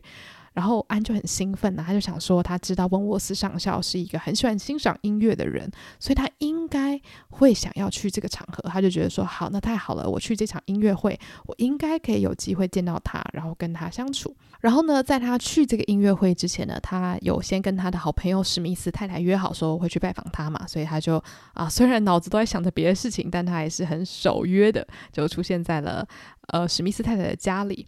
[0.52, 8.68] 然后安就很兴奋呢，他就想说，他知道温沃斯上校是一个很喜欢欣赏音乐的人，所以他应该会想要去这个场合。
[8.68, 14.34] 他就觉得说，好，那太好了，我去这场音乐会，我应该可以有机会见到他，然后跟他相处。
[14.60, 21.22] 然后呢，在他去这个音乐会之前呢，他有先跟他的好朋友史密斯太太约好说会去拜访他嘛，所以他就
[21.54, 26.06] 啊，虽然脑子都在想着别的事情，但他还是很守约的，就出现在了
[26.48, 27.86] 呃史密斯太太的家里。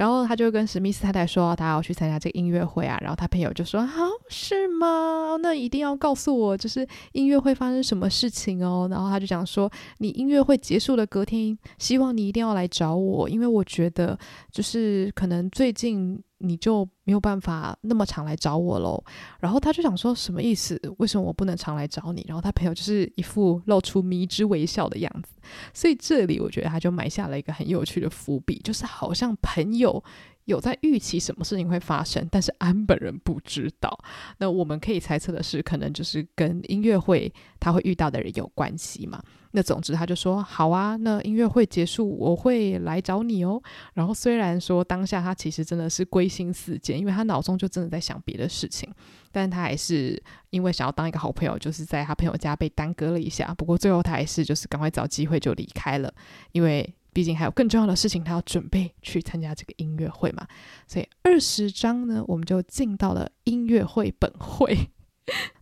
[0.00, 2.96] 然后他就跟史密斯太太说，他要去参加这个音乐会啊。
[3.02, 5.36] 然后他朋友就说：“好，是吗？
[5.42, 14.18] 那一定要告诉我，就是音乐会发生什么事情哦。”然后他就讲说：“你音乐会结束了，隔天希望你一定要来找我，因为我觉得
[14.50, 19.02] 就是可能最近。”你就没有办法那么常来找我喽。
[19.38, 20.80] 然后他就想说什么意思？
[20.98, 22.24] 为什么我不能常来找你？
[22.26, 25.34] 然后他朋友就是一副露出迷之微笑的样子。
[25.72, 30.02] 所以这里我觉得他就埋下了一个很有趣的伏笔，就是好像朋友
[30.50, 33.98] 有在预期什么事情会发生，但是安本人不知道。
[34.38, 39.22] 那我们可以猜测的是，可能就是跟音乐会他会遇到的人有关系嘛。
[39.52, 43.60] 那总之他就说好啊，那音乐会结束我会来找你哦。
[43.94, 48.88] 然后虽然说当下他其实真的是归心似箭，因为他脑中就真的在想别的事情，
[49.32, 53.52] 但他还是因为想要当一个好朋友，就是在他朋友家被耽搁了一下。
[53.54, 56.14] 不过最后他还是就是赶快找机会就离开了，
[56.52, 60.46] 因为毕竟还有更重要的事情，他要准备去参加这个音乐会嘛。
[60.86, 64.90] 所以二十章呢，我们就进到了音乐会本会。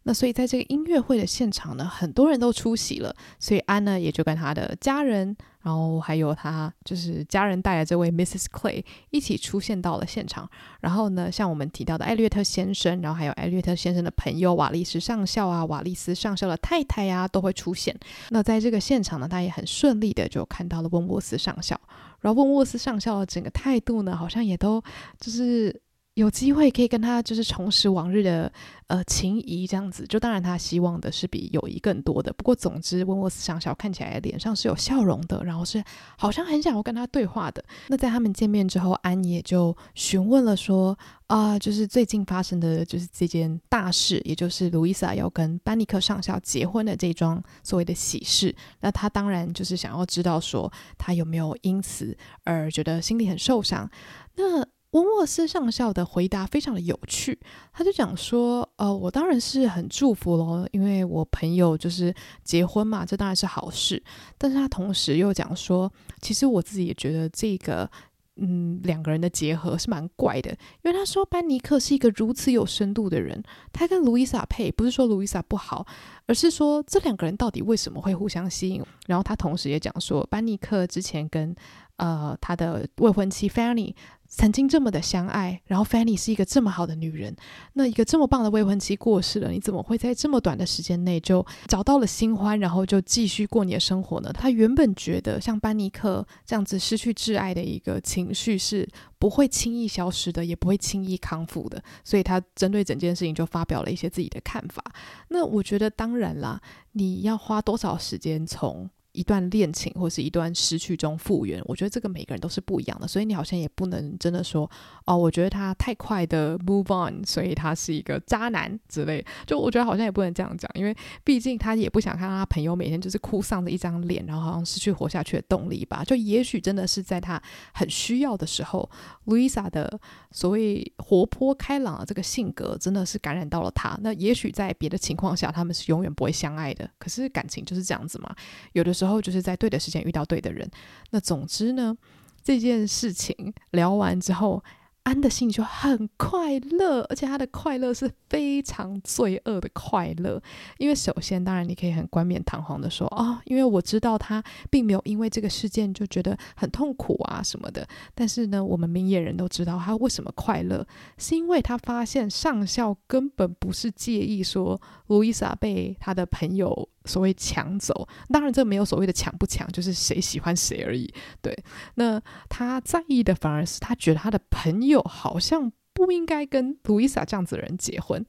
[0.05, 8.47] 那所以在这个音乐会的现场呢，很多人都出席了，所以安呢也就跟他的家人，然后还有他就是家人带来这位 Mrs.
[8.47, 10.49] Clay 一起出现到了现场。
[10.81, 17.95] 然后呢，像我们提到的艾略特先生，然后还有艾略特先生的朋友瓦利斯上校啊，瓦利斯上校的太太啊，都会出现。
[18.31, 21.79] 那在这个现场呢，他也很顺利的就看到了温沃斯上校，
[22.21, 24.83] 然后温沃斯上校的整个态度呢，好像也都
[25.21, 25.83] 就是。
[26.19, 28.53] 有机会可以跟他就是重拾往日的
[28.89, 32.33] 呃情谊，这样子，就当然他希望的是比友谊更多的。
[32.33, 35.83] 不过总之，温沃斯上校看起来脸上是有笑容的，然后是
[36.17, 37.65] 好像很想要跟他对话的。
[37.87, 48.53] 那在他们见面之后，安也就询问了说啊、就是最近发生的就是这件大事，也就是路易莎要跟班尼克上校结婚的这桩所谓的喜事。
[48.81, 53.89] 那他当然就是想要知道说他有没有因此而觉得心里很受伤。
[54.37, 57.39] 那温沃斯上校的回答非常的有趣，
[57.75, 64.03] 他就讲说：“呃，我当然是很祝福咯，因为我朋友就是结婚嘛，这当然是好事。
[64.39, 67.91] 但是他同时又讲说，其实我自己也觉得这个，
[68.37, 70.51] 嗯，两个人的结合是蛮怪的，
[70.83, 75.87] 因为他说班尼克是一个如此有深度的人，他跟路易莎配，不是说路易莎不好，
[76.27, 78.83] 而是说这两个人到底为什么会互相吸引？
[79.07, 81.55] 然后他同时也讲说，班尼克之前跟
[81.97, 83.95] 呃他的未婚妻 Fanny。”
[84.29, 87.35] 曾经这么的相爱，然后 Fanny 是一个这么好的女人，
[87.73, 94.31] 那一个这么棒的未婚妻过世了，你怎么会在这么短的时间内就找到了新欢，然后就继续过你的生活呢？
[94.33, 98.87] 他原本觉得像班尼克这样子失去挚爱的一个情绪是
[99.19, 104.85] 不会轻易消失的，也不会轻易康复的，所以他针对整件事情就发表了一些自己的看法。
[105.29, 106.61] 那我觉得当然啦，
[106.93, 114.71] 你要花多少时间从一段恋情或是一段失去中复原，我觉得这个每个人都是不一样的，所以你好像也不能真的说
[115.07, 119.25] 哦，我觉得他太快的 move on，所以他是一个渣男之类。
[119.45, 126.05] 就我觉得好像也不能这样讲，因为毕竟他也不想看到他朋友每天就是哭丧着一张脸，然后好像失去活下去的动力吧。
[126.05, 127.43] 就也许真的是在他
[127.75, 128.89] 很需要的时候
[129.27, 129.99] ，，Lisa 的
[130.31, 133.99] 所谓活泼开朗的这个性格真的是感染到了他。
[134.01, 136.89] 那也许在别的情况下，他们是永远不会相爱的。
[137.01, 138.33] 可是感情就是这样子嘛，
[138.75, 139.08] 有的时候。
[139.09, 140.71] 然后就是在对的时间遇到对的人。
[141.13, 141.97] 那总之呢，
[142.45, 144.63] 这件事情聊完之后。
[145.05, 150.39] 安的心就很快乐，而且他的快乐是非常罪恶的快乐。
[150.77, 157.89] 因为首先，当然你可以很冠冕堂皇的说啊、哦，因为我知道他并没有因为这个事件就觉得很痛苦啊什么的。
[158.15, 168.07] 但是呢，我们明眼人都知道他为什么快乐，是因为他发现上校根本不是介意说路易莎被他的朋友所谓抢走。
[168.29, 171.13] 当然，这没有所谓的抢不抢，就是谁喜欢谁而已。
[171.43, 171.59] 对，
[171.95, 174.99] 那他在意的反而是他觉得他的朋友。
[175.09, 178.27] 好像不应该跟路易莎这样子的人结婚。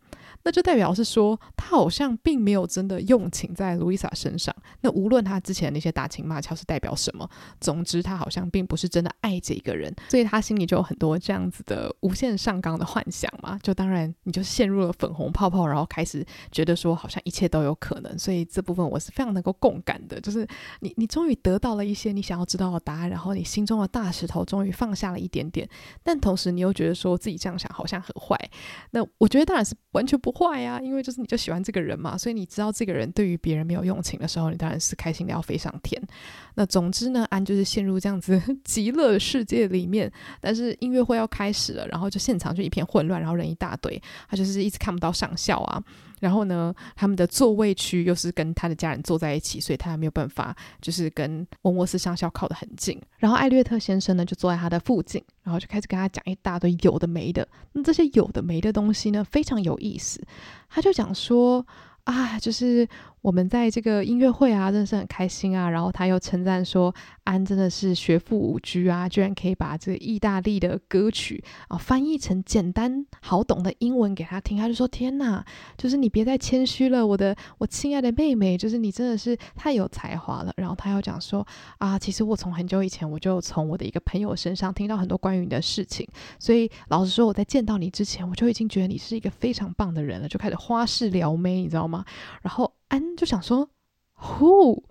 [0.49, 4.51] 那就代表是说，他好像并没有真的用情在路易莎身上。
[4.81, 7.29] 那无论他之前那些打情骂俏是代表什么，
[7.61, 13.59] 总之他好像并不是真的爱这一个人，所以他心里就有很多这样子的无限上纲的幻想嘛。
[13.61, 18.17] 就当然你就陷入了粉红泡泡，然后开始觉得说好像一切都有可能。
[18.17, 20.47] 所以这部分我是非常能够共感的，就是
[20.79, 25.69] 你你终于得到了一些你想要知道的答案，然后你心中的大石头终于放下了一点点，
[26.01, 28.35] 但同时你又觉得说自己这样想好像很坏。
[28.89, 30.38] 那我觉得当然是完全不。
[30.39, 36.01] 坏啊，因为就是你就喜欢这个人嘛，所以你知道这个人对于别人没有用情的时候，你当然是开心的要飞上天。
[36.55, 45.83] 那总之呢，安就是陷入这样子 极乐世界里面，但是音乐会要开始了，然后就现场就一片混乱，然后人一大堆，他就是一直看不到上校啊。
[46.19, 53.01] 然后呢，他们的座位区又是跟他的家人坐在一起，所以他没有办法就是跟温沃斯上校靠得很近。
[53.17, 57.47] 然后艾略特先生呢就坐在他的附近，然后就开始跟他讲一大堆有的没的。
[57.71, 60.21] 那这些有的没的东西呢，非常有意思。
[60.69, 61.65] 他就讲说。
[62.05, 62.87] 啊，就是
[63.21, 65.69] 我们在这个音乐会啊，真的是很开心啊。
[65.69, 74.57] 然后他又称赞说，安真的是学富五车啊，居然可以把这个意大利的歌曲啊翻译成简单好懂的英文给他听。
[74.57, 75.43] 他就说：“天哪，
[75.77, 81.45] 就是你别再谦虚了，我的我亲爱的妹妹，就是你真的是太有才华了。”然后他又讲说
[81.79, 86.07] ：“啊，其实我从很久以前我就从我的一个朋友身上听到很多关于你的事情，
[86.39, 92.03] 所以老实说，我在见到你之前，我就已经觉得你是一个非常棒的人了，就开始花式撩妹，你知道吗？”
[92.41, 93.69] 然后安就想说
[94.13, 94.83] ：“呼，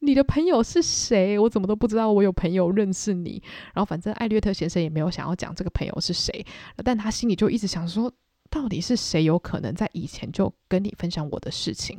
[0.00, 1.38] 你的朋友是谁？
[1.38, 6.44] 我怎么都不知道，我有朋友认识你。”然后反正艾略特先生也没有想要讲这个朋友是谁，
[6.84, 8.12] 但他心里就一直想说
[8.50, 11.98] ：“到底是谁有可能在以前就跟你分享我的事情？”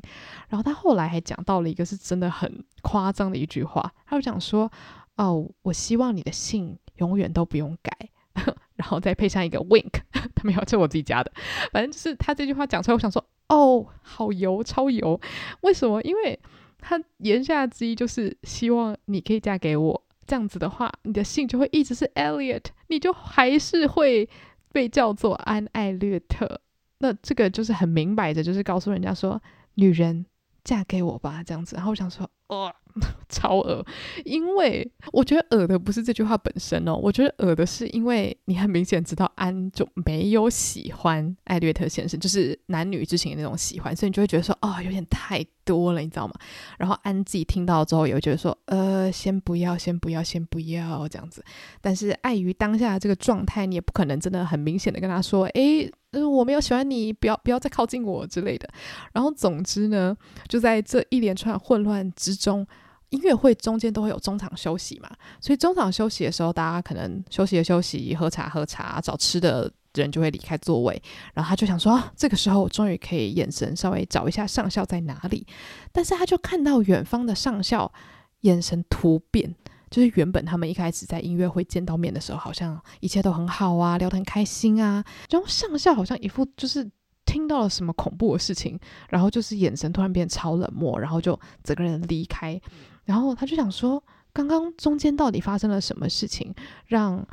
[0.50, 4.72] 然后他后来还讲到了一个是真的很夸张的一句话，他就讲说
[5.18, 7.96] ：“哦，我希望你的姓永远都不用改。
[8.76, 11.32] ”然后再配上一个 wink，他没有，这是我自己加的。
[11.72, 13.24] 反正就是他这句话讲出来，我想说。
[13.50, 15.20] 哦，好油，超油！
[15.62, 16.02] 为什么？
[16.04, 16.40] 因为
[16.80, 24.28] 他言下之意就是希望你可以嫁给我，这样子的话，你的姓就会一直是 Elliot，你就还是会
[24.72, 26.62] 被叫做安艾略特。
[27.00, 29.42] 那这个就是很明摆着，就是告诉人家说，
[29.76, 30.26] 女人
[30.64, 31.76] 嫁给我吧，这样子。
[31.76, 32.74] 然后我想说，哦。
[33.28, 33.84] 超恶，
[34.24, 46.34] 因为我觉得恶的不是这句话本身哦，我觉得恶的是因为你很明显知道安就没有喜欢艾略特先生，就是男女之情的那种喜欢，所以你就会觉得说，哦，有点太多了，你知道吗？
[46.78, 51.44] 然后安自己听到之后也会觉得说，呃，先不要，先不要，先不要这样子。
[51.82, 58.70] 但是碍于当下这个状态，你也不可能真的很明显的跟他说，诶，我没有喜欢你，不要不要再靠近我之类的。
[59.14, 60.16] 然后总之呢，
[60.48, 62.68] 就在这一连串混乱之中。
[63.10, 65.08] 音乐会中间都会有中场休息嘛，
[65.40, 71.00] 所以中场休息的时候，大家可能休息的休息，喝茶喝茶，找吃的人就会离开座位。
[71.32, 75.46] 然后他就想说，这个时候我终于可以眼神稍微找一下上校在哪里。
[75.92, 77.94] 但是他就看到远方的上校
[78.40, 79.54] 眼神突变，
[79.92, 85.06] 就是原本他们一开始在音乐会见到面的时候，好像一切都很好啊，聊得很开心啊。
[85.30, 86.90] 然后上校好像一副就是
[87.34, 92.62] 听到了什么恐怖的事情，然后就是眼神突然变超冷漠，然后就整个人离开。
[93.06, 96.54] 然后他就想说，刚刚中间到底发生了什么事情，
[96.86, 97.26] 让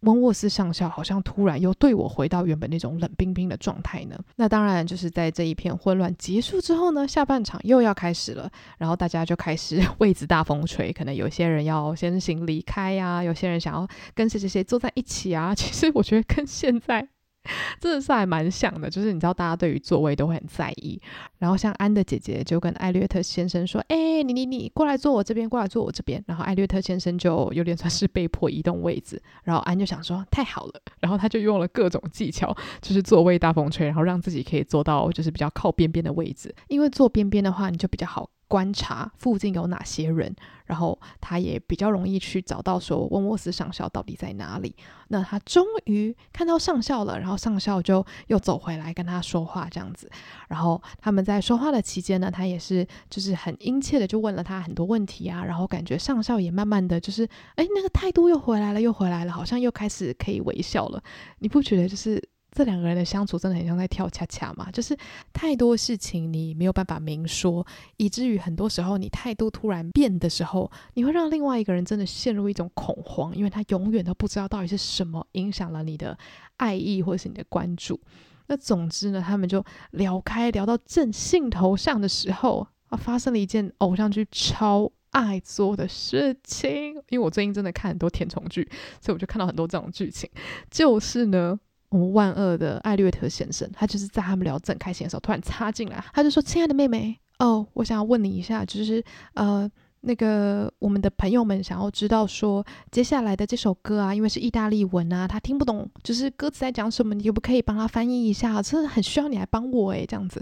[0.00, 4.18] 温沃斯上校好像突然又对我回到原本那种冷冰冰的状态呢？
[4.36, 15.54] 那当然就是在这一片混乱结束之后呢，下半场又要开始了，然后大家就开始 位子大风吹，可能有些人要先行离开呀、啊，有些人想要跟谁谁谁坐在一起啊。
[15.54, 17.08] 其实我觉得跟现在。
[17.80, 21.00] 真的是还蛮像的，就是你知道，大家对于座位都会很在意。
[21.38, 29.20] 然后像安的姐姐就跟艾略特先生说：“哎、你你你过来坐我这边，过来坐我这边。”然后艾略特先生就有点算是被迫移动位置。
[29.44, 36.54] 然后安就想说：“太好了。”然后他就用了各种技巧，就是座位大风吹，然后让自己可以坐到就是比较靠边边的位置。
[36.68, 38.28] 因为坐边边的话，你就比较好。
[38.48, 40.34] 观察附近有哪些人，
[40.66, 44.74] 然后他也比较容易去找到说温沃斯上校到底在哪里。
[45.08, 50.10] 那他终于看到上校了，然后上校就又走回来跟他说话这样子。
[50.48, 61.02] 然后他们在说话的期间呢，他也是就是很殷切的就问了他很多问题啊，然后感觉上校也慢慢的就是哎那个态度又回来了，又回来了，好像又开始可以微笑了。
[61.40, 62.22] 你不觉得就是？
[62.56, 64.96] 这两个人的相处真的很像在跳恰恰嘛，就是
[65.30, 67.66] 太多事情你没有办法明说，
[67.98, 76.16] 以至于很多时候你态度突然变的时候，你会让另外一个人真的陷入一种恐慌，因为他永远都不知道到底是什么影响了你的
[76.56, 78.00] 爱意或者是你的关注。
[78.46, 86.94] 那总之呢，他们就聊开聊到正兴头上的时候啊，发生了一件偶像剧超爱做的事情。
[87.10, 88.66] 因为我最近真的看很多甜宠剧，
[88.98, 90.30] 所以我就看到很多这种剧情，
[90.70, 91.60] 就是呢。
[92.04, 99.02] 万恶的艾略特先生，他就是在他们聊正开心的时候，突然插进来，他就说：“亲爱的妹妹，哦，我想要问你一下，就是
[99.34, 99.70] 呃。”
[100.02, 108.62] 那个我们的朋友们想要知道说，接下来的这首歌啊，因为是意大利文啊，他听不懂，就是歌词在讲什么，你可不可以帮他翻译一下？
[108.62, 110.40] 真的很需要你来帮我诶，这样子。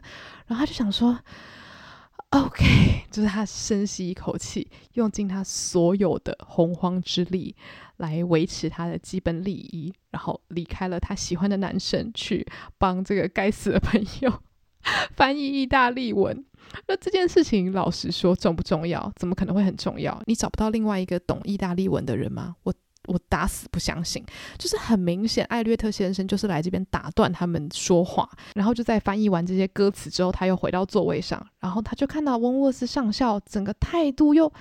[0.49, 1.19] 然后他就想说
[2.35, 7.55] ，OK， 就是他深吸一口气，用尽他所有的洪荒之力
[7.99, 14.43] 来维持他的基本礼仪，然后离开了他喜欢的男生，去帮这个该死的朋友
[15.17, 16.45] 翻译意大利文。
[16.89, 19.13] 那这件事情，老实说重不重要？
[19.17, 20.21] 怎么可能会很重要？
[20.27, 22.57] 你找不到另外一个懂意大利文的人吗？
[22.65, 22.75] 我
[23.07, 24.25] 我打死不相信。
[24.59, 34.53] 就是很明显，艾略特先生就是来这边打断他们说话，然后就在翻译完这些歌词之后，他又回到座位上，然后他就看到温沃斯上校整个态度又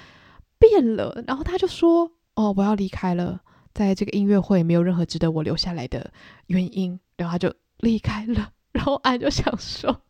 [0.58, 3.42] 变了，然后他就说：“哦，我要离开了，
[3.74, 6.12] 在这个音乐会没有任何值得我留下来的
[6.48, 10.02] 原因。”然后他就离开了，然后安就想说。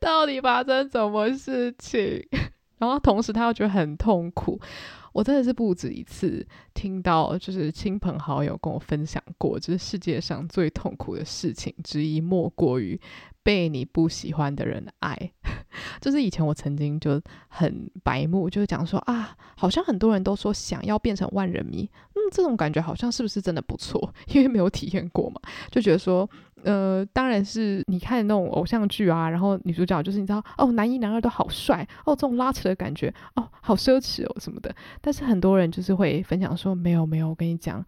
[0.00, 2.26] 到底发生什么事情？
[2.78, 4.60] 然后同时他又觉得很痛苦。
[5.12, 12.98] 我真的是不止一次听到，就是亲朋好友跟我分享过，就是世界上最痛苦的事情之一，莫过于
[13.42, 15.32] 被你不喜欢的人爱。
[16.00, 24.12] 就是以前我曾经就很白目，就是讲说啊，好像很多人都说想要变成万人迷，嗯，这种感觉好像是不是真的不错？
[24.28, 25.40] 因为没有体验过嘛，
[25.70, 26.28] 就觉得说，
[26.62, 34.74] 呃，当然是你看那种偶像剧啊，然后女主角就是你知道，哦，男一男二都好帅，哦，这种拉扯的感觉，哦，好奢侈哦什么的。
[35.00, 37.84] 但是很多人就是会分享说，没有没有，我跟你讲。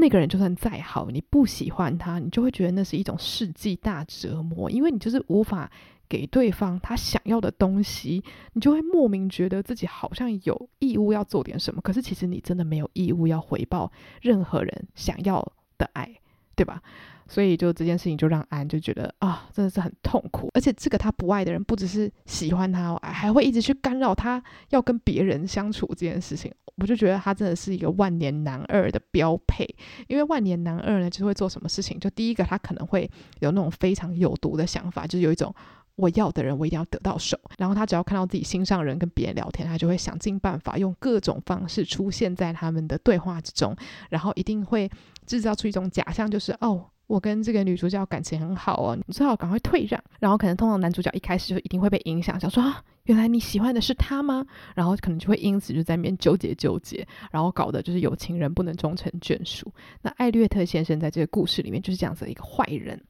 [0.00, 5.68] 那个人就算再好，你不喜欢他，你就会觉得那是一种世纪大折磨，因为你就是无法
[6.08, 8.22] 给对方他想要的东西，
[8.52, 13.90] 你就会莫名觉得自己好像有义务要做点什么，可是其实你真的没有义务要回报
[14.22, 15.44] 任何人想要
[15.76, 16.08] 的爱，
[16.54, 16.80] 对吧？
[17.28, 26.52] 所以就这件事情就让安就觉得啊，真的是很痛苦，而且这个他不爱的人不只是喜欢他哦，还会一直去干扰他要跟别人相处这件事情。
[26.76, 29.66] 我就觉得他真的是一个万年男二的标配，
[30.06, 33.10] 因为万年男二呢，就是会做什么事情，就第一个他可能会
[33.40, 35.52] 有那种非常有毒的想法，就是有一种
[35.96, 43.76] 我要的人我一定要得到手，然后他只要看到自己心上人跟别人聊天，他就会想尽办法用各种方式出现在他们的对话之中，
[44.08, 44.88] 然后一定会
[45.26, 46.86] 制造出一种假象，就是哦。
[47.08, 50.00] 我跟这个女主角感情很好哦，你最好赶快退让。
[50.20, 54.46] 然后可能通常男主角一开始就一定会被影响，想说啊，原来你喜欢的是他吗？
[54.76, 59.72] 然后可能就会因此就在那边纠结纠结，然后搞得就是有情人不能终成眷属。
[60.02, 63.02] 那艾略特先生在这个故事里面就是这样子的一个坏人。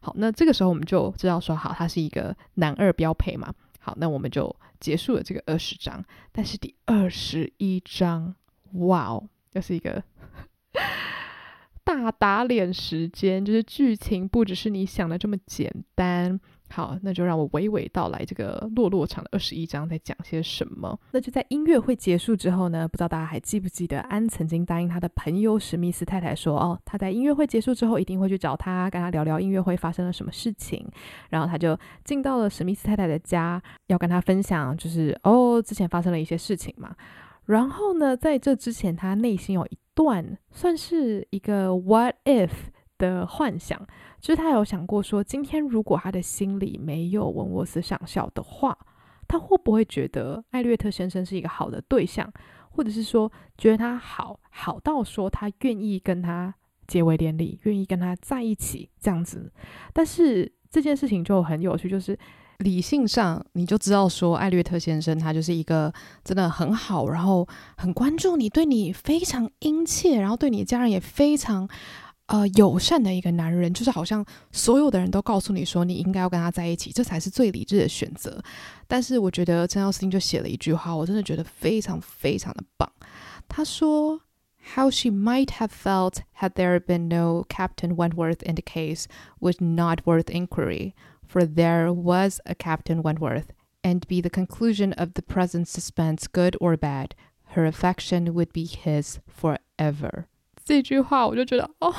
[0.00, 3.52] 好，那这个时候我们就知道说，好，他是一个男二标配嘛。
[3.80, 6.04] 好，那我们就结束了这个二十章。
[6.30, 8.32] 但是第二十一章，
[8.74, 10.02] 哇哦，又是一个。
[11.90, 16.38] 大打脸时间，就是剧情不只是你想的这么简单。
[16.72, 20.96] 好，那就让我娓娓道来这个落落长的二十一章在讲些什么。
[21.10, 30.88] 那就在音乐会结束之后呢，不知道大家还记不记得，安曾经答应他的朋友史密斯太太说，哦，他在音乐会结束之后一定会去找他，跟他聊聊音乐会发生了什么事情。
[31.30, 36.94] 然后他就进到了史密斯太太的家，要跟他分享，就是哦，之前发生了一些事情嘛。
[37.46, 42.48] 然后呢，在这之前，他内心有一段算是一个 what if
[42.96, 43.78] 的幻想，
[44.18, 48.78] 就是他有想过说，今天如果他的心里没有文沃斯上校的话，
[49.28, 52.32] 他会不会觉得艾略特先生是一个好的对象，
[52.70, 56.54] 或者是说觉得他好好到说他愿意跟他
[56.86, 59.52] 结为连理，愿意跟他在一起这样子？
[59.92, 62.18] 但是这件事情就很有趣，就是。
[62.60, 65.92] 理性上，你就知道说，艾略特先生他就是一个
[66.22, 71.66] 真的很好，然后很关注你，对你非常殷切，然后对你的家人也非常
[72.26, 78.42] 呃友善的一个男人，就是好像所有的人都告诉你说，你应该要跟他在一起，这才是最理智的选择。
[78.86, 82.90] 但是我觉得珍·奥斯汀就写了一句话，我真的觉得非常非常的棒。
[83.48, 84.20] 他说
[84.74, 89.06] ：“How she might have felt had there been no Captain Wentworth in the case
[89.40, 90.92] was not worth inquiry。”
[91.29, 93.47] For there was a Captain Wentworth,
[93.83, 97.09] and be the conclusion of the present suspense good or bad,
[97.55, 100.25] her affection would be his forever。
[100.63, 101.93] 这句话我就觉得哦，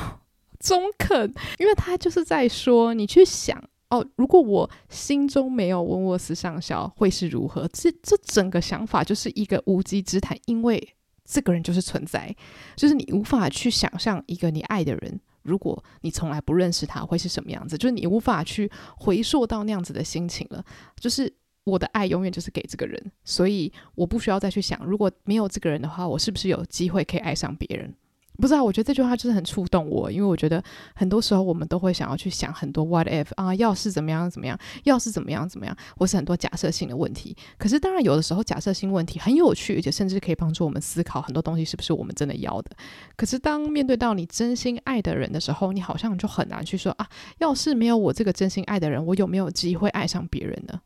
[0.59, 7.68] 中肯，因为他就是在说，你去想哦，如果我心中没有温沃斯上校，会是如何？
[7.72, 12.34] 这这整个想法就是一个无稽之谈，因为这个人就是存在，
[12.74, 15.20] 就是你无法去想象一个你爱的人。
[15.43, 17.77] 如果你从来不认识他，会是什么样子？
[17.77, 20.63] 就是你无法去回溯到那样子的心情了。
[20.99, 21.31] 就是
[21.63, 27.93] 我的爱永远就是给这个人，所以我不需要再去想，如果没有这个人的话，我是不是有机会可以爱上别人？
[28.41, 30.61] 不知道，我觉得这句话就是很触动我，因为我觉得
[30.95, 37.37] 很多时候我们都会想要去想很多 what if 啊，要是怎么样怎么样，要是怎么样怎么样，或是很多假设性的问题。
[37.59, 42.71] 可是当然有的时候假设性问题很有趣，而且甚至可以帮助我们思考很多东西是不是我们真的要的。
[43.15, 50.81] 可是当面对到你真心爱的人的时候，你好像就很难去说啊，要是没有我这个真心爱的人，我有没有机会爱上别人呢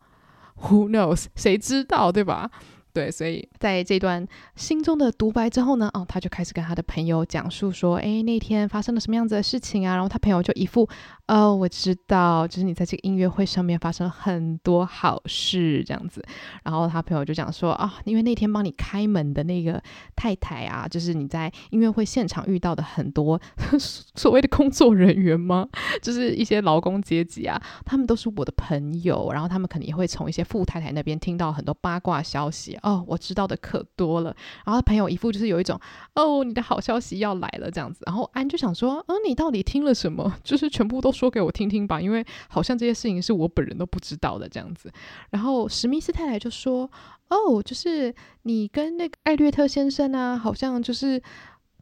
[0.64, 1.26] ？Who knows？
[1.36, 2.52] 谁知道，对吧？
[2.96, 4.26] 对，所以在这段
[4.56, 9.96] 心中的独白之后呢，哦，他就开始跟他的朋友讲述说，诶，那天发生了什么样子的事情啊？
[9.96, 10.88] 然后他朋友就一副，
[11.28, 16.24] 哦，我知道，就是你在这个音乐会上面发生了很多好事这样子。
[16.64, 19.84] 然后他朋友就讲说，啊、因为那天帮你开门的那个
[20.16, 23.38] 太太啊，就是你在音乐会现场遇到的很多
[24.16, 25.68] 所谓的工作人员吗？
[26.02, 32.80] 就是一些劳工阶级啊，他们都是我的朋友，然后他们可能也会从一些富太太那边听到很多八卦消息。
[32.86, 34.36] 哦，我知道的可多了。
[34.64, 35.80] 然后朋友一副就是有一种，
[36.14, 38.04] 哦，你的好消息要来了这样子。
[38.06, 40.32] 然后安就想说，嗯，你到底听了什么？
[40.44, 44.92] 就是全部都说给我听听吧，因为好像这些事情是我本人都不知道的这样子。
[45.32, 46.90] 然后史密斯太太就说，
[47.30, 48.14] 哦，就是
[48.44, 51.20] 你跟那个艾略特先生啊，好像就是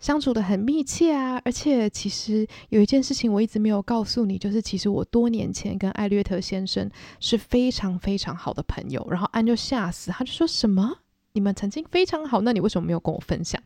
[0.04, 1.41] 相处得很密切啊。
[1.45, 6.89] 而且其实有一件事情我一直没有告诉你，就是其实我多年前跟艾略特先生
[7.22, 9.08] 是非常非常好的朋友。
[9.10, 10.97] 然后安就吓死，他就说什么？
[11.32, 13.60] 你们曾经非常好，那你为什么没有跟我分享？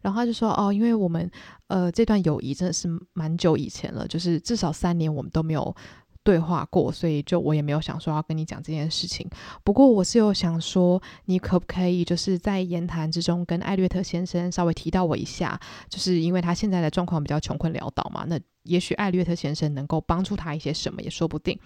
[0.00, 1.28] 然后他就说：“哦，因为我们
[1.66, 5.74] 呃这段友谊真的是蛮久以前了，就是至少三年我们都没有
[6.22, 9.28] 对话过，所以就我也没有想说要跟你讲这件事情。
[9.64, 15.58] 不过我是有想说，你可不可以就是在言谈之中跟艾略特先生稍微提到我一下，
[15.88, 21.58] 就是因为他现在的状况比较穷困潦倒嘛，那也许艾略特先生能够帮助他一些什么也说不定。”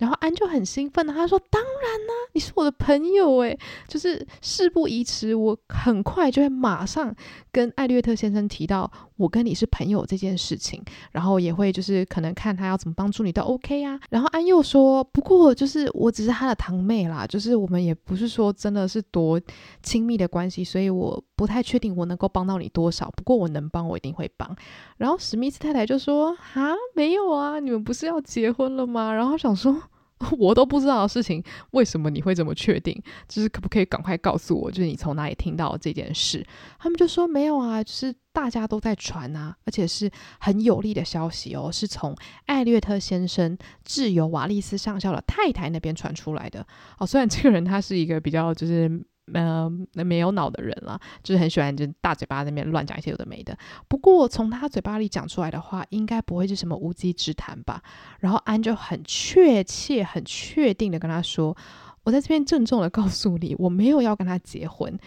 [0.00, 7.14] 然后安就很兴奋的，他说：“当然啦、你是我的朋友诶，就是事不宜迟，我很快就会马上
[7.52, 10.82] 跟艾略特先生提到我跟你是朋友这件事情，
[11.12, 19.38] 然后也会就是可能看他要怎么帮助你都 OK 啊。”然后安又说：“不过就是我只是他的堂妹啦，就是我们也不是说真的是多
[19.82, 23.12] 亲密的关系，所以我不太确定我能够帮到你多少。
[23.14, 24.56] 不过我能帮，我一定会帮。”
[24.96, 29.76] 然后史密斯太太就说：“啊，没有啊，你们不是要结婚了吗？”然后想说。
[30.38, 33.02] 我都不知道的事情，为什么你会这么确定？
[33.26, 36.46] 就是可不可以赶快告诉我，就是你从哪里听到这件事？
[36.78, 42.14] 他们就说没有啊，就是大家都在传啊，而且是很有利的消息哦，是从
[42.46, 46.66] 艾略特先生自由瓦利斯上校的太太那边传出来的
[46.98, 47.06] 哦。
[47.06, 49.02] 虽然这个人他是一个比较就是。
[49.34, 49.70] 呃，
[50.04, 53.56] 没有脑的人了，就是很喜欢就大嘴巴那边乱讲一些有的没的。
[53.88, 57.82] 不过从他嘴巴里讲出来的话，应该不会是什么无稽之谈吧？
[58.20, 61.56] 然后安就很确切、很确定的跟他说
[62.04, 64.98] ：“我在这边郑重的告诉你，我没有要跟他结婚。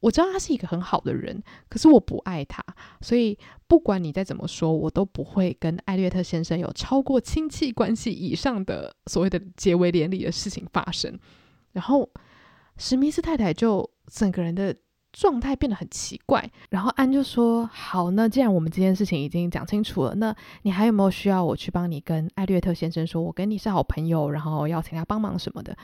[0.00, 2.64] 我知道他是一个很好的人，可是我不爱他，
[3.00, 11.18] 所以不管你再怎么说，我都不会跟艾略特先生有超过亲戚关系以上的所谓的结为连理的事情发生。”
[11.72, 12.08] 然后。
[12.82, 14.74] 史密斯太太就整个人的
[15.12, 25.76] 状态变得很奇怪，然后安就说：“好，那既然我们这件事情已经讲清楚了，那你还有没有需要我去帮你跟艾略特先生说，我跟你是好朋友，然后要请他帮忙什么的？”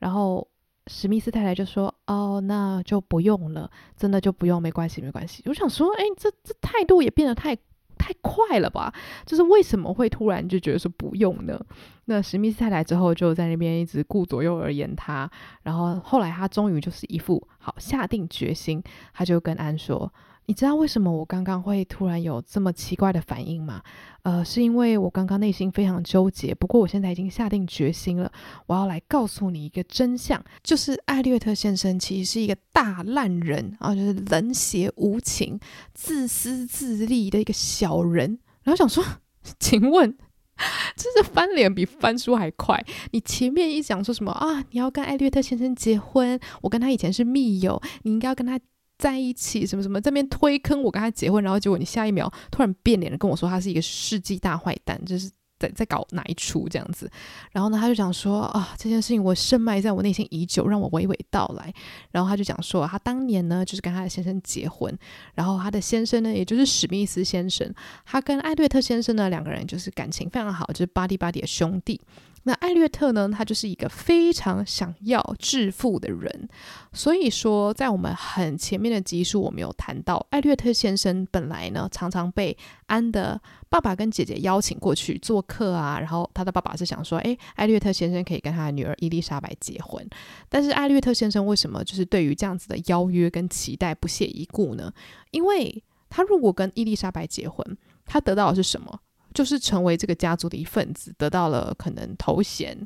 [0.00, 0.48] 然后
[0.86, 7.54] 史密斯太太就说：“哦，那就不用了，真的就不用，没关系，没关系。”我想说，哎，这这态度也变得太……
[8.00, 8.94] 太快了吧！
[9.26, 11.60] 就是为什么会突然就觉得说不用呢？
[12.08, 15.30] 那史密斯太太之后就在那边一直顾左右而言他，
[15.62, 18.82] 然后后来他终于就是一副好下定决心，
[19.12, 20.12] 他就跟安说。
[20.46, 23.82] 你知道为什么我刚刚会突然有这么奇怪的反应吗？
[24.22, 26.54] 呃，是因为我刚刚内心非常纠结。
[26.54, 28.32] 不过我现在已经下定决心了，
[28.66, 35.60] 我要来告诉你一个真相，就是艾略特先生其实是一个大烂人啊，就是冷血无情、
[35.92, 38.38] 自私自利的一个小人。
[38.62, 39.04] 然后想说，
[39.60, 40.16] 请问，
[40.96, 42.84] 真是翻脸比翻书还快？
[43.12, 44.64] 你前面一讲说什么啊？
[44.70, 48.58] 你要跟艾略特先生结婚，我跟他以前是密友，你应该要跟他。
[48.98, 57.10] 在一起什么什么，这边推坑我跟他结婚，然后结果你下一秒突然变脸了，跟我说他是一个世纪大坏蛋，就是在在搞哪一出这样子。
[57.52, 61.72] 然后呢，他就讲说啊，这件事情我深埋在我内心已久，让我娓娓道来。
[62.10, 64.96] 然后他就讲说，他当年呢就是跟他的先生结婚，
[65.34, 67.72] 然后他的先生呢也就是史密斯先生，
[68.04, 72.00] 他跟艾略特先生呢两个人就是感情非常好，就是巴蒂巴蒂的兄弟。
[72.44, 76.48] 那艾略特呢，他就是一个非常想要致富的人，
[76.92, 90.08] 所以说在我们很前面的集数，我们有谈到艾略特先生本来呢常常被安的爸爸跟姐姐邀请过去做客啊，然后他的爸爸是想说，诶，艾略特先生可以跟他的女儿伊丽莎白结婚，
[90.48, 94.90] 但是艾略特先生为什么就是对于这样子的邀约跟期待不屑一顾呢？
[95.32, 97.76] 因为他如果跟伊丽莎白结婚，
[98.06, 99.00] 他得到的是什么？
[99.38, 102.76] 就是成为这个家族的一份子，得到了可能头衔，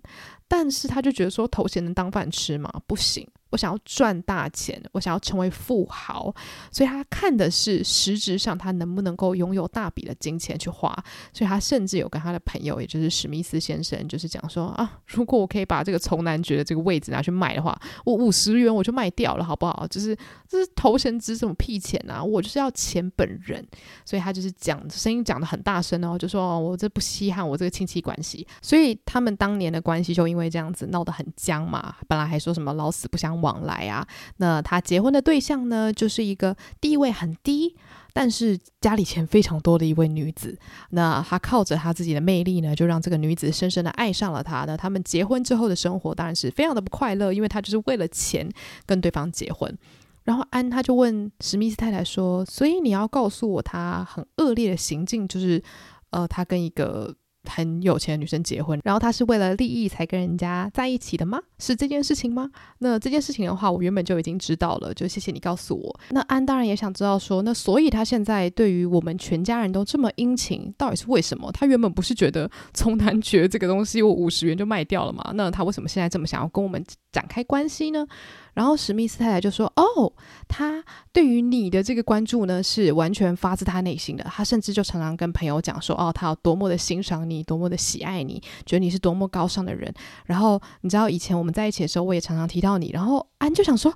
[0.47, 2.71] 但是他就觉得说头衔能当饭吃吗？
[2.87, 3.27] 不行。
[3.53, 6.35] 我想要赚大钱，我想要成为富豪，
[6.73, 10.93] 所以他看的是实质上他能不能够拥有大笔的金钱去花。
[11.33, 19.87] 所以他甚至有跟他的朋友，也就是史密斯先生，就是讲说啊，如果我可以把这个从男爵的这个位置拿去卖的话，我五十元我就卖掉了，好不好？
[19.89, 20.17] 就是
[20.49, 22.25] 这是头衔值什么屁钱啊？
[22.25, 23.63] 我就是要钱本人。
[24.05, 28.47] 所以他就是讲声音讲得很大声哦，就说哦，我这不稀罕我这个亲戚关系。
[28.63, 31.95] 所以他们当年的关系就因为这样子闹得很僵嘛。
[32.09, 37.77] 本来还说什么老死不相往来啊，那他结婚的对象呢，就是一个地位很低，
[38.15, 40.59] 但是家里钱非常多的一位女子。
[40.91, 44.65] 那他靠着他自己的魅力呢，就让这个女子深深的爱上了他。
[44.65, 48.49] 那他们结婚之后的生活当然是非常的不快乐，因为他就是为了钱
[48.87, 49.77] 跟对方结婚。
[50.25, 55.63] 然后安他就问史密斯太太说：“所以你要告诉我他很恶劣的行径，就是
[56.11, 57.15] 呃，他跟一个。”
[57.45, 61.41] 很有钱的女生结婚，然后他是为了利益才跟人家在一起的吗？
[61.59, 62.51] 是这件事情吗？
[62.79, 66.01] 那这件事情的话，我原本就已经知道了，就谢谢你告诉我。
[66.11, 71.51] 那安当然也想知道说，那所以他现在对于我们全家人都这么殷勤，到底是为什么？
[71.53, 75.33] 他原本不是觉得从男爵这个东西我五十元就卖掉了吗？
[75.35, 78.07] 那他为什么现在这么想要跟我们展开关系呢？
[78.55, 80.13] 然后史密斯太太就说：“哦，
[80.47, 84.25] 他对于你的这个关注呢，是完全发自他内心的。
[84.25, 89.93] 他甚至就常常跟朋友讲说，哦，他有多么的欣赏你，多么的喜爱你，觉得你是多么高尚的人。
[90.27, 92.91] 然后你知道以前我们在一起的时候，我也常常提到你。
[92.93, 93.95] 然后安就想说，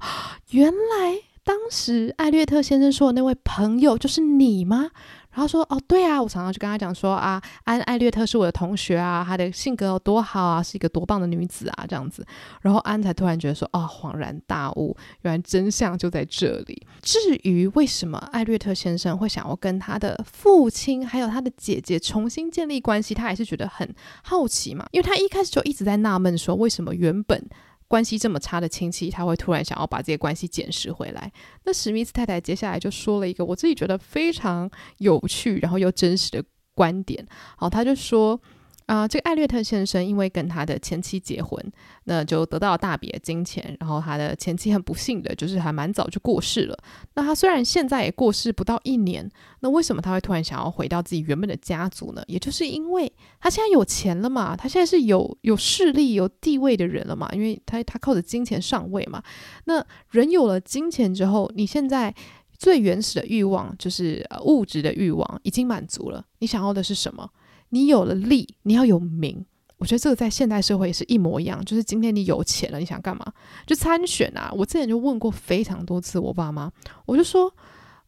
[0.51, 4.91] 原来当时艾略特先生说的那位朋友就是你吗？”
[5.37, 12.27] 然后说哦，对啊，我常常就跟他讲说啊，安艾略特是我的同学啊，她的性格有多好啊，是一个多棒的女子啊，这样子。
[12.63, 16.87] 然后安才突然觉得说，哦，恍然大悟，原来真相就在这里。
[17.03, 27.47] 至于为什么艾略特先生会想要跟他的父亲还有他的姐姐重新建立关系，他还是觉得很好奇嘛，因为他一开始就一直在纳闷说，为什么原本。
[27.89, 31.33] 关系这么差的亲戚，他会突然想要把这些关系捡拾回来。
[31.65, 37.27] 那史密斯太太接下来就说了一个我自己觉得非常有趣，然后又真实的观点。
[37.57, 38.41] 好，他就说。
[38.87, 41.61] 啊、这个艾略特先生因为跟他的前妻结婚，
[42.05, 43.77] 那就得到大笔的金钱。
[43.81, 46.79] 然后他的前妻很不幸的，就是还蛮早就过世了。
[47.15, 49.29] 那他虽然现在也过世不到一年，
[49.59, 52.23] 那为什么他会突然想要回到自己原本的家族呢？
[52.29, 59.21] 也就是因为他现在有钱了嘛，他现在是有有势力、有地位的人了嘛，因为他他靠着金钱上位嘛。
[59.65, 62.15] 那人有了金钱之后，你现在
[62.57, 67.29] 最原始的欲望就是呃物质的欲望已经满足了，你想要的是什么？
[67.71, 69.45] 你有了利，你要有名。
[69.79, 71.63] 我觉得这个在现代社会也是一模一样。
[71.65, 73.25] 就是今天你有钱了，你想干嘛？
[73.67, 74.51] 就参选啊！
[74.57, 76.73] 我之前就问过非常多次我爸妈，
[77.05, 77.53] 我就说：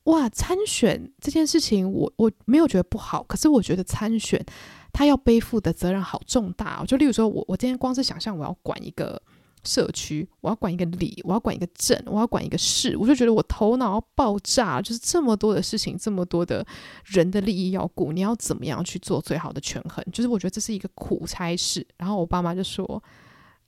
[0.04, 4.44] 哇，参选这件事情我，我我没有觉得不好，可是我觉得参选
[4.92, 6.84] 他要背负的责任好重大。
[6.86, 9.20] 就例如说我我今天光是想象我要管一个。
[9.64, 16.66] 社区，我要管一个里，我要管一个镇，我要管一个市，我就觉得我头脑要爆炸，就是这么多的事情，这么多的
[17.04, 20.04] 人的利益要顾，你要怎么样去做最好的权衡？
[20.12, 21.86] 就是我觉得这是一个苦差事。
[21.96, 23.02] 然后我爸妈就说，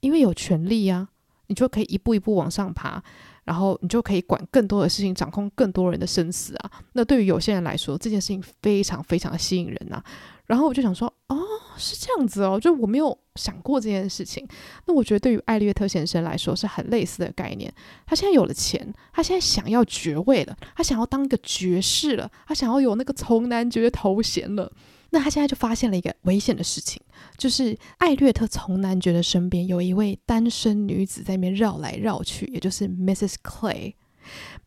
[0.01, 1.09] 因为有权利啊，
[1.49, 3.03] 你就可以一步一步往上爬，
[3.45, 6.71] 然后你就可以管更多的事情，掌控更多人的生死啊。
[6.93, 10.03] 那对于有些人来说，这件事情非常非常的吸引人呐、
[10.47, 11.39] 然后我就想说，哦，
[11.77, 14.47] 是这样子哦，就我没有想过这件事情。
[14.87, 17.73] 那我觉得对于艾略特先生来说是很类似的概念。
[18.07, 24.71] 他现在有了钱，他现在想要爵位了，他想要当一个爵士了，他想要有那个从男爵头衔了。
[25.11, 27.01] 那他现在就发现了一个危险的事情，
[27.37, 33.35] 就是艾略特从男爵的身边有一位单身女子在那边绕来绕去，也就是 Mrs.
[33.43, 33.95] Clay。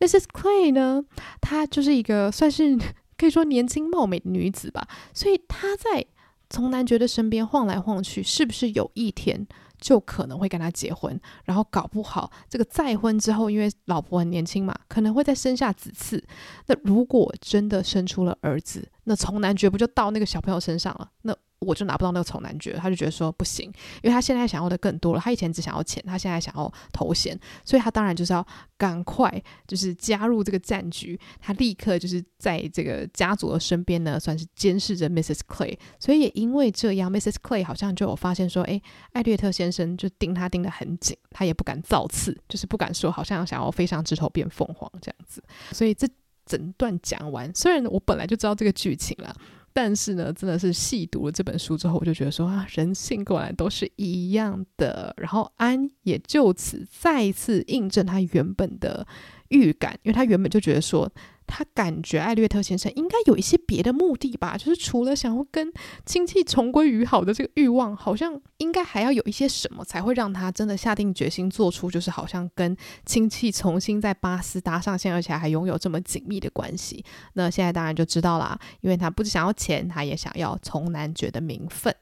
[0.00, 0.24] Mrs.
[0.32, 1.04] Clay 呢，
[1.40, 2.78] 她就是一个算是。
[3.16, 6.04] 可以说年轻貌美的女子吧，所以她在
[6.50, 9.46] 从男爵的身边晃来晃去，是不是有一天
[9.80, 11.18] 就可能会跟他结婚？
[11.44, 16.20] 然后搞不好这个再婚之后，因为老婆很年轻嘛，可能会再生下子嗣。
[16.66, 21.10] 那如果真的生出了儿子，那从男爵不就到那个小朋友身上了？
[21.22, 25.20] 那我就拿不到那个从男爵，他就觉得说不行，因为他现在想要的更多了。
[25.20, 28.46] 他以前只想要钱，他现在想要头衔，所以他当然就是要
[28.76, 31.18] 赶快就是加入这个战局。
[31.40, 35.38] 他立刻就是在这个家族的身边呢，算是监视着 Mrs.
[35.48, 35.78] Clay。
[35.98, 37.36] 所以也因为这样，Mrs.
[37.42, 38.82] Clay 好像就有发现说，诶，
[39.12, 45.42] 艾略特先生就盯他盯得很紧，他也不敢造次，就是不敢说好像想要飞上枝头变凤凰这样子。
[45.72, 46.06] 所以这
[46.46, 49.34] 整段讲完，虽然我本来就知道这个剧情了。
[49.76, 55.12] 但是呢，真的是细读了这本书之后，我就觉得说啊，人性果然都是一样的。
[55.16, 59.04] 然后安也就此再一次印证他原本的
[59.48, 61.10] 预感，因为他原本就觉得说，
[61.46, 65.72] 他感觉艾略特先生应该有一些别的目的吧，就是除了想要跟
[66.06, 77.04] 亲戚重归于好的这个欲望，好像应该还要有一些什么才会让他真的下定决心做出，就是好像跟亲戚重新在巴斯搭上线，而且还拥有这么紧密的关系。
[77.34, 81.94] 那现在当然就知道啦，因为他不只想要钱，他也想要从男爵的名分。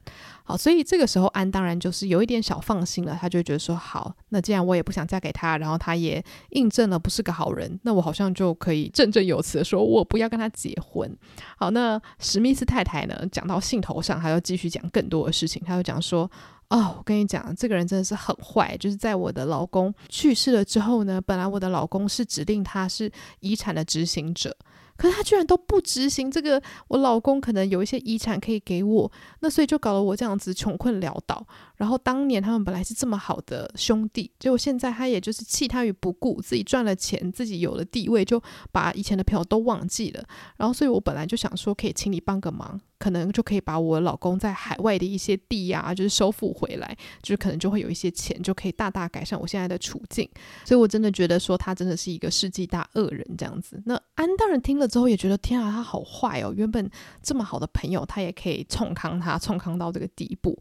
[0.45, 11.09] 好，所以这个时候安当然就是有一点小放心了，他就觉得说，好，那既然我也不想嫁给他，然后他也印证了不是个好人，那我好像就可以振振有词的说，我不要跟他结婚。
[11.57, 16.29] 好，那史密斯太太呢，讲到兴头上，还要继续讲更多的事情，他就讲说，
[16.67, 24.53] 哦，我跟你讲，这个人真的是很坏，就是在我的老公去世了之后呢，本来我的老公是指定他是遗产的执行者。
[24.95, 31.45] 可是他居然都不执行这个，我老公可能有一些遗产可以给我，那所以就搞得我这样子穷困潦倒。
[31.77, 38.41] 然后当年他们本来是这么好的兄弟，结果现在他也就是弃他于不顾，自己赚了钱，自己有了地位，就
[38.71, 40.23] 把以前的朋友都忘记了。
[40.57, 42.79] 然后所以我本来就想说，可以请你帮个忙。
[43.03, 50.25] 可能就可以把我老公在海外的一些地呀、啊，就是收复回来，就是可能就会有一些钱，就可以大大改善我现在的处境。
[50.63, 53.83] 所以我真的觉得说他真的是一个世纪大恶人这样子。
[53.85, 56.53] 那安大人听了之后也觉得天啊，他好坏哦！
[56.55, 56.89] 原本
[57.21, 60.57] 这么好的朋友，他也可以冲康他，冲康到这个地步。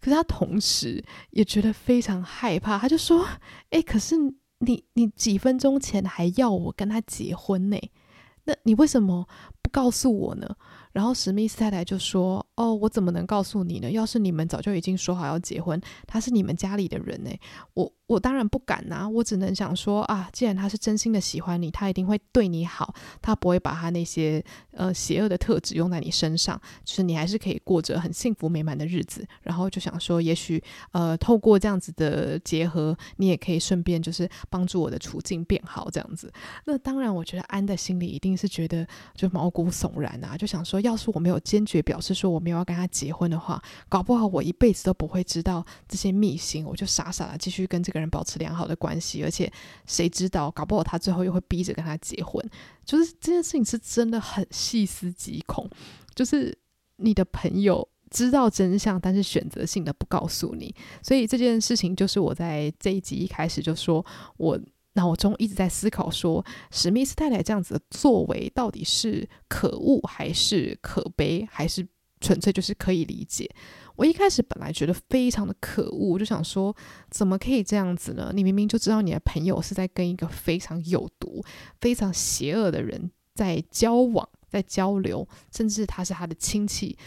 [0.00, 3.24] 可是他同时也觉得非常害怕，他就说
[3.70, 4.16] ：“哎，可是
[4.58, 7.78] 你你几分钟前还要我跟他结婚呢？
[8.46, 9.28] 那你为什么
[9.62, 10.48] 不告诉我呢？”
[10.94, 13.90] 然后史密斯太太就说：“哦，我怎么能告诉你呢？
[13.90, 17.30] 要是你们早就已经说好要结婚，他是你们家里的人呢，
[17.74, 19.08] 我我当然不敢呐。
[19.08, 24.40] 我只能想说啊，既然他是真心的喜欢你，他一定会对你好，他不会把他那些
[24.70, 29.26] 呃邪恶的特质用在你身上，就是你还是可以过着很幸福美满的日子。
[29.42, 36.32] 然后就想说，也许呃透过这样子的结合，你也可以顺便就是帮助我的处境变好这样子。
[36.66, 38.86] 那当然，我觉得安的心里一定是觉得
[39.16, 49.50] 就毛骨悚然啊，就想说。”要是我没有坚决表示说我没有要跟他结婚的话，搞不好我一辈子都不会知道这些秘辛，我就傻傻的继续跟这个人保持良好的关系，而且
[49.86, 52.44] 谁知道，搞不好他最后又会逼着跟他结婚。
[52.84, 55.68] 就是这件事情是真的很细思极恐，
[56.14, 56.56] 就是
[56.96, 64.04] 你的朋友知道真相，但是选择性的不告诉你，所以这件事情就是我在这一集一开始就说
[64.36, 64.60] 我。
[64.94, 71.86] 脑中一直在思考说，史密斯太太这样子的作为到底是可恶还是可悲，还是
[72.20, 73.48] 纯粹就是可以理解？
[73.96, 76.74] 我一开始本来觉得非常的可恶，我就想说，
[77.10, 78.32] 怎么可以这样子呢？
[78.34, 81.44] 你明明就知道你的朋友是在跟一个非常有毒、
[81.80, 86.98] 非常邪恶的人在交往、在交流，甚至他是他的亲戚。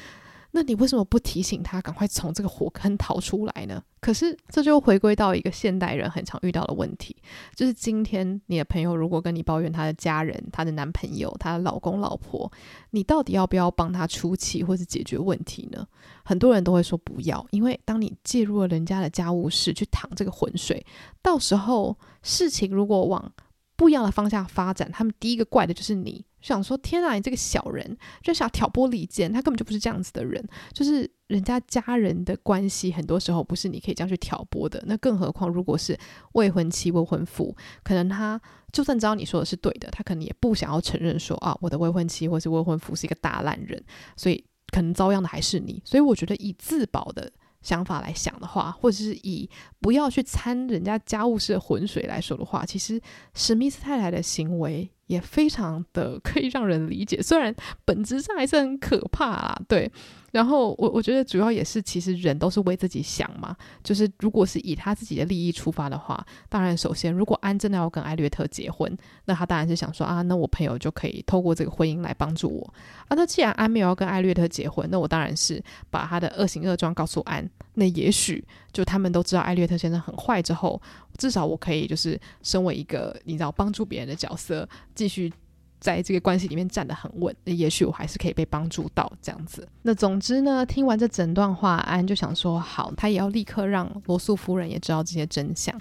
[0.57, 3.79] 那你为什么不提醒他赶快从这个火坑逃出来呢？
[3.99, 7.15] 可是这就回归到一个现代人很常遇到的问题，
[7.53, 12.51] 就是今天你的朋友如果跟你抱怨他的家人、他的男朋友、他的老公老婆，
[12.89, 15.85] 你到底要不要帮他出气或是解决问题呢？
[16.25, 20.83] 很多人都会说不要，因为当你介入了人家的家务事去淌这个浑水，
[21.21, 23.31] 到时候事情如果往
[23.75, 26.25] 不一样的方向发展，他们第一个怪的就是你。
[26.41, 30.43] 想说天啊，你这个小人，就想挑拨离间，他根本就不是这样子的人。
[30.71, 34.81] 就是人家家人的关系，很多时候不是你可以这样去挑拨的。
[34.85, 35.97] 那更何况如果是
[36.33, 38.39] 未婚妻、未婚夫，可能他
[38.71, 43.83] 就算知道你说的是对的，他可能也不想要承认说啊，我的未婚妻或是未婚夫是一个大烂人，
[44.15, 45.81] 所以可能遭殃的还是你。
[45.83, 47.29] 所以我觉得以自保的
[47.61, 49.49] 想法来想的话，或者是以
[49.81, 53.01] 不要去掺人家家务事的浑水来说的话，其实
[53.33, 54.89] 史密斯太太的行为。
[55.07, 57.53] 也非常的可以让人理解，虽然
[57.83, 59.91] 本质上还是很可怕啊，对。
[60.31, 68.95] 然后我我觉得主要也是，其实人都是为自己想嘛，就是如果是以他自己的利益出发的话，当然首先，如果安真的要跟艾略特结婚，
[69.25, 72.73] 那他当然是想说啊，那我朋友就可以透过这个婚姻来帮助我
[73.07, 73.15] 啊。
[73.15, 80.79] 那既然安没有要跟艾略特结婚，那我当然是把他的恶行恶状告诉安，那也许就他们都知道艾略特先生很坏之后，
[81.17, 85.31] 至少我可以就是身为一个你知道帮助别人的角色，继续。
[85.79, 89.67] 在这个关系里面站得很稳，也许我还是可以被帮助到这样子。
[89.83, 95.73] 那总之呢，听完这整段话，安就想说好，他也要立刻让罗素夫人也知道这些真相，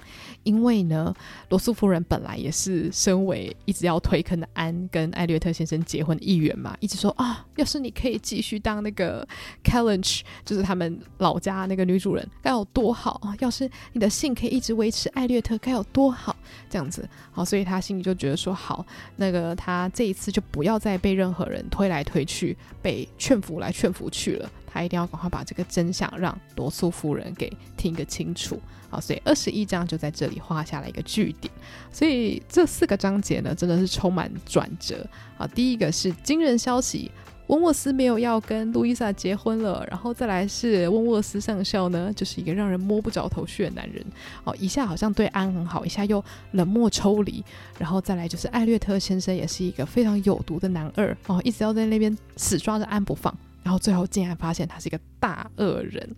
[0.43, 1.13] 因为呢，
[1.49, 9.27] 罗素夫人本来也是身为一直要推坑的安跟艾略特先生结婚的一员嘛，一直说啊，要是你可以继续当那个
[9.65, 13.35] Kellynch，就是他们老家那个女主人，该有多好啊！
[13.41, 16.37] 要是你的性可以一直维持艾略特，该有多好，
[16.69, 17.09] 这样子。
[17.33, 18.85] 好，所以他心里就觉得说好，
[19.17, 19.86] 那个他。
[19.89, 24.51] 这一次就不要再被任何人推来推去，被劝服来劝服去了。
[24.67, 28.61] 他一定要赶快把这个真相让罗素夫人给听个清楚。
[28.91, 31.53] 好，所以二十一章就在这里画下了一个句点。
[31.91, 35.07] 所以这四个章节呢，真的是充满转折。
[35.37, 37.11] 好，第一个是惊人消息。
[37.49, 44.05] 温沃斯没有要跟路易莎结婚了，然后再来是温沃斯上校呢，就是一个让人摸不着头绪的男人。
[44.45, 46.23] 哦，一下好像对安很好，一下又
[46.53, 47.45] 冷漠抽离，
[47.79, 53.33] 然后再来就是艾略特先生也是一个非常有毒的男二哦，一直要在那边死抓着安不放，
[53.63, 56.17] 然后最后竟然发现他是一个大恶人。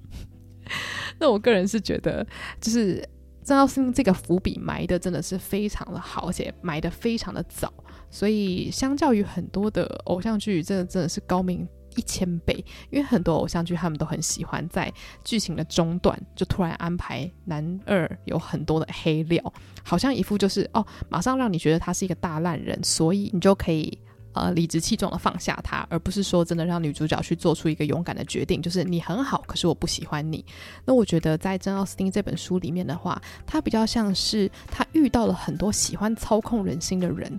[1.18, 2.26] 那我个人是觉得，
[2.60, 3.06] 就是
[3.42, 7.72] 郑奥斯汀这个伏笔埋的真的是非常的好，而且埋的非常的早。
[8.11, 12.54] 所以，相较于很多的偶像剧，真的真的是高明一千倍。
[12.90, 14.92] 因为很多偶像剧，他们都很喜欢在
[15.24, 19.52] 剧情的中段就突然安排男二有很多的黑料，
[19.84, 23.98] 好像一副就是哦，马上让你觉得他是一个大烂人，所以你就可以
[24.32, 30.44] 呃理直气壮的放下他，而不是说真的让女主角去做出一个勇敢的决定，就是你很好，可是我不喜欢你。
[30.84, 37.38] 那我觉得在珍奥斯汀这本书里面的话，他比较像是他遇到了很多喜欢操控人心的人。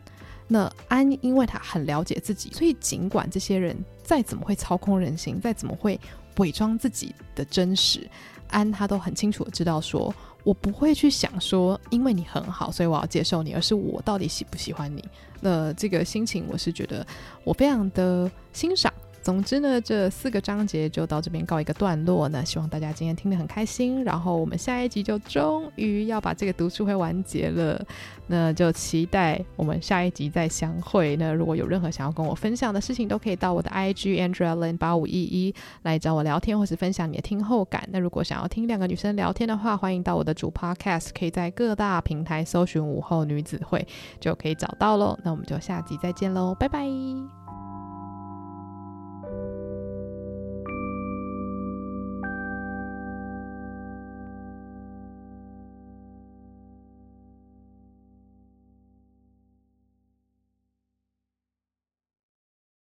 [0.51, 5.97] 那安，因为他很了解自己，所以尽管这些人再怎么会操控人心，再怎么会
[6.37, 8.09] 伪装自己的真实，
[8.49, 15.03] 安他都很清楚的知道说，我不会去想说，因为你很好，所以我要接受你，而是我到底喜不喜欢你。
[15.39, 17.05] 那这个心情，我是觉得
[17.43, 18.91] 我非常的欣赏。
[19.29, 22.27] 总之呢，这四个章节就到这边告一个段落。
[22.29, 24.03] 那希望大家今天听得很开心。
[24.03, 27.79] 然后我们下一集就终于要把这个读书会完结了，
[28.25, 31.15] 那就期待我们下一集再相会。
[31.17, 35.53] 那如果有任何想要跟我分享的事情，都可以到我的 IG Andrea Lin 八五一一
[35.83, 37.87] 来找我聊天，或是分享你的听后感。
[37.91, 43.87] 那如果想要听两个女生聊天的话，欢迎到我的主 Podcast，可以在各大平台搜寻午后女子会
[44.19, 45.15] 就可以找到喽。
[45.23, 47.38] 那我们就下集再见喽，拜拜。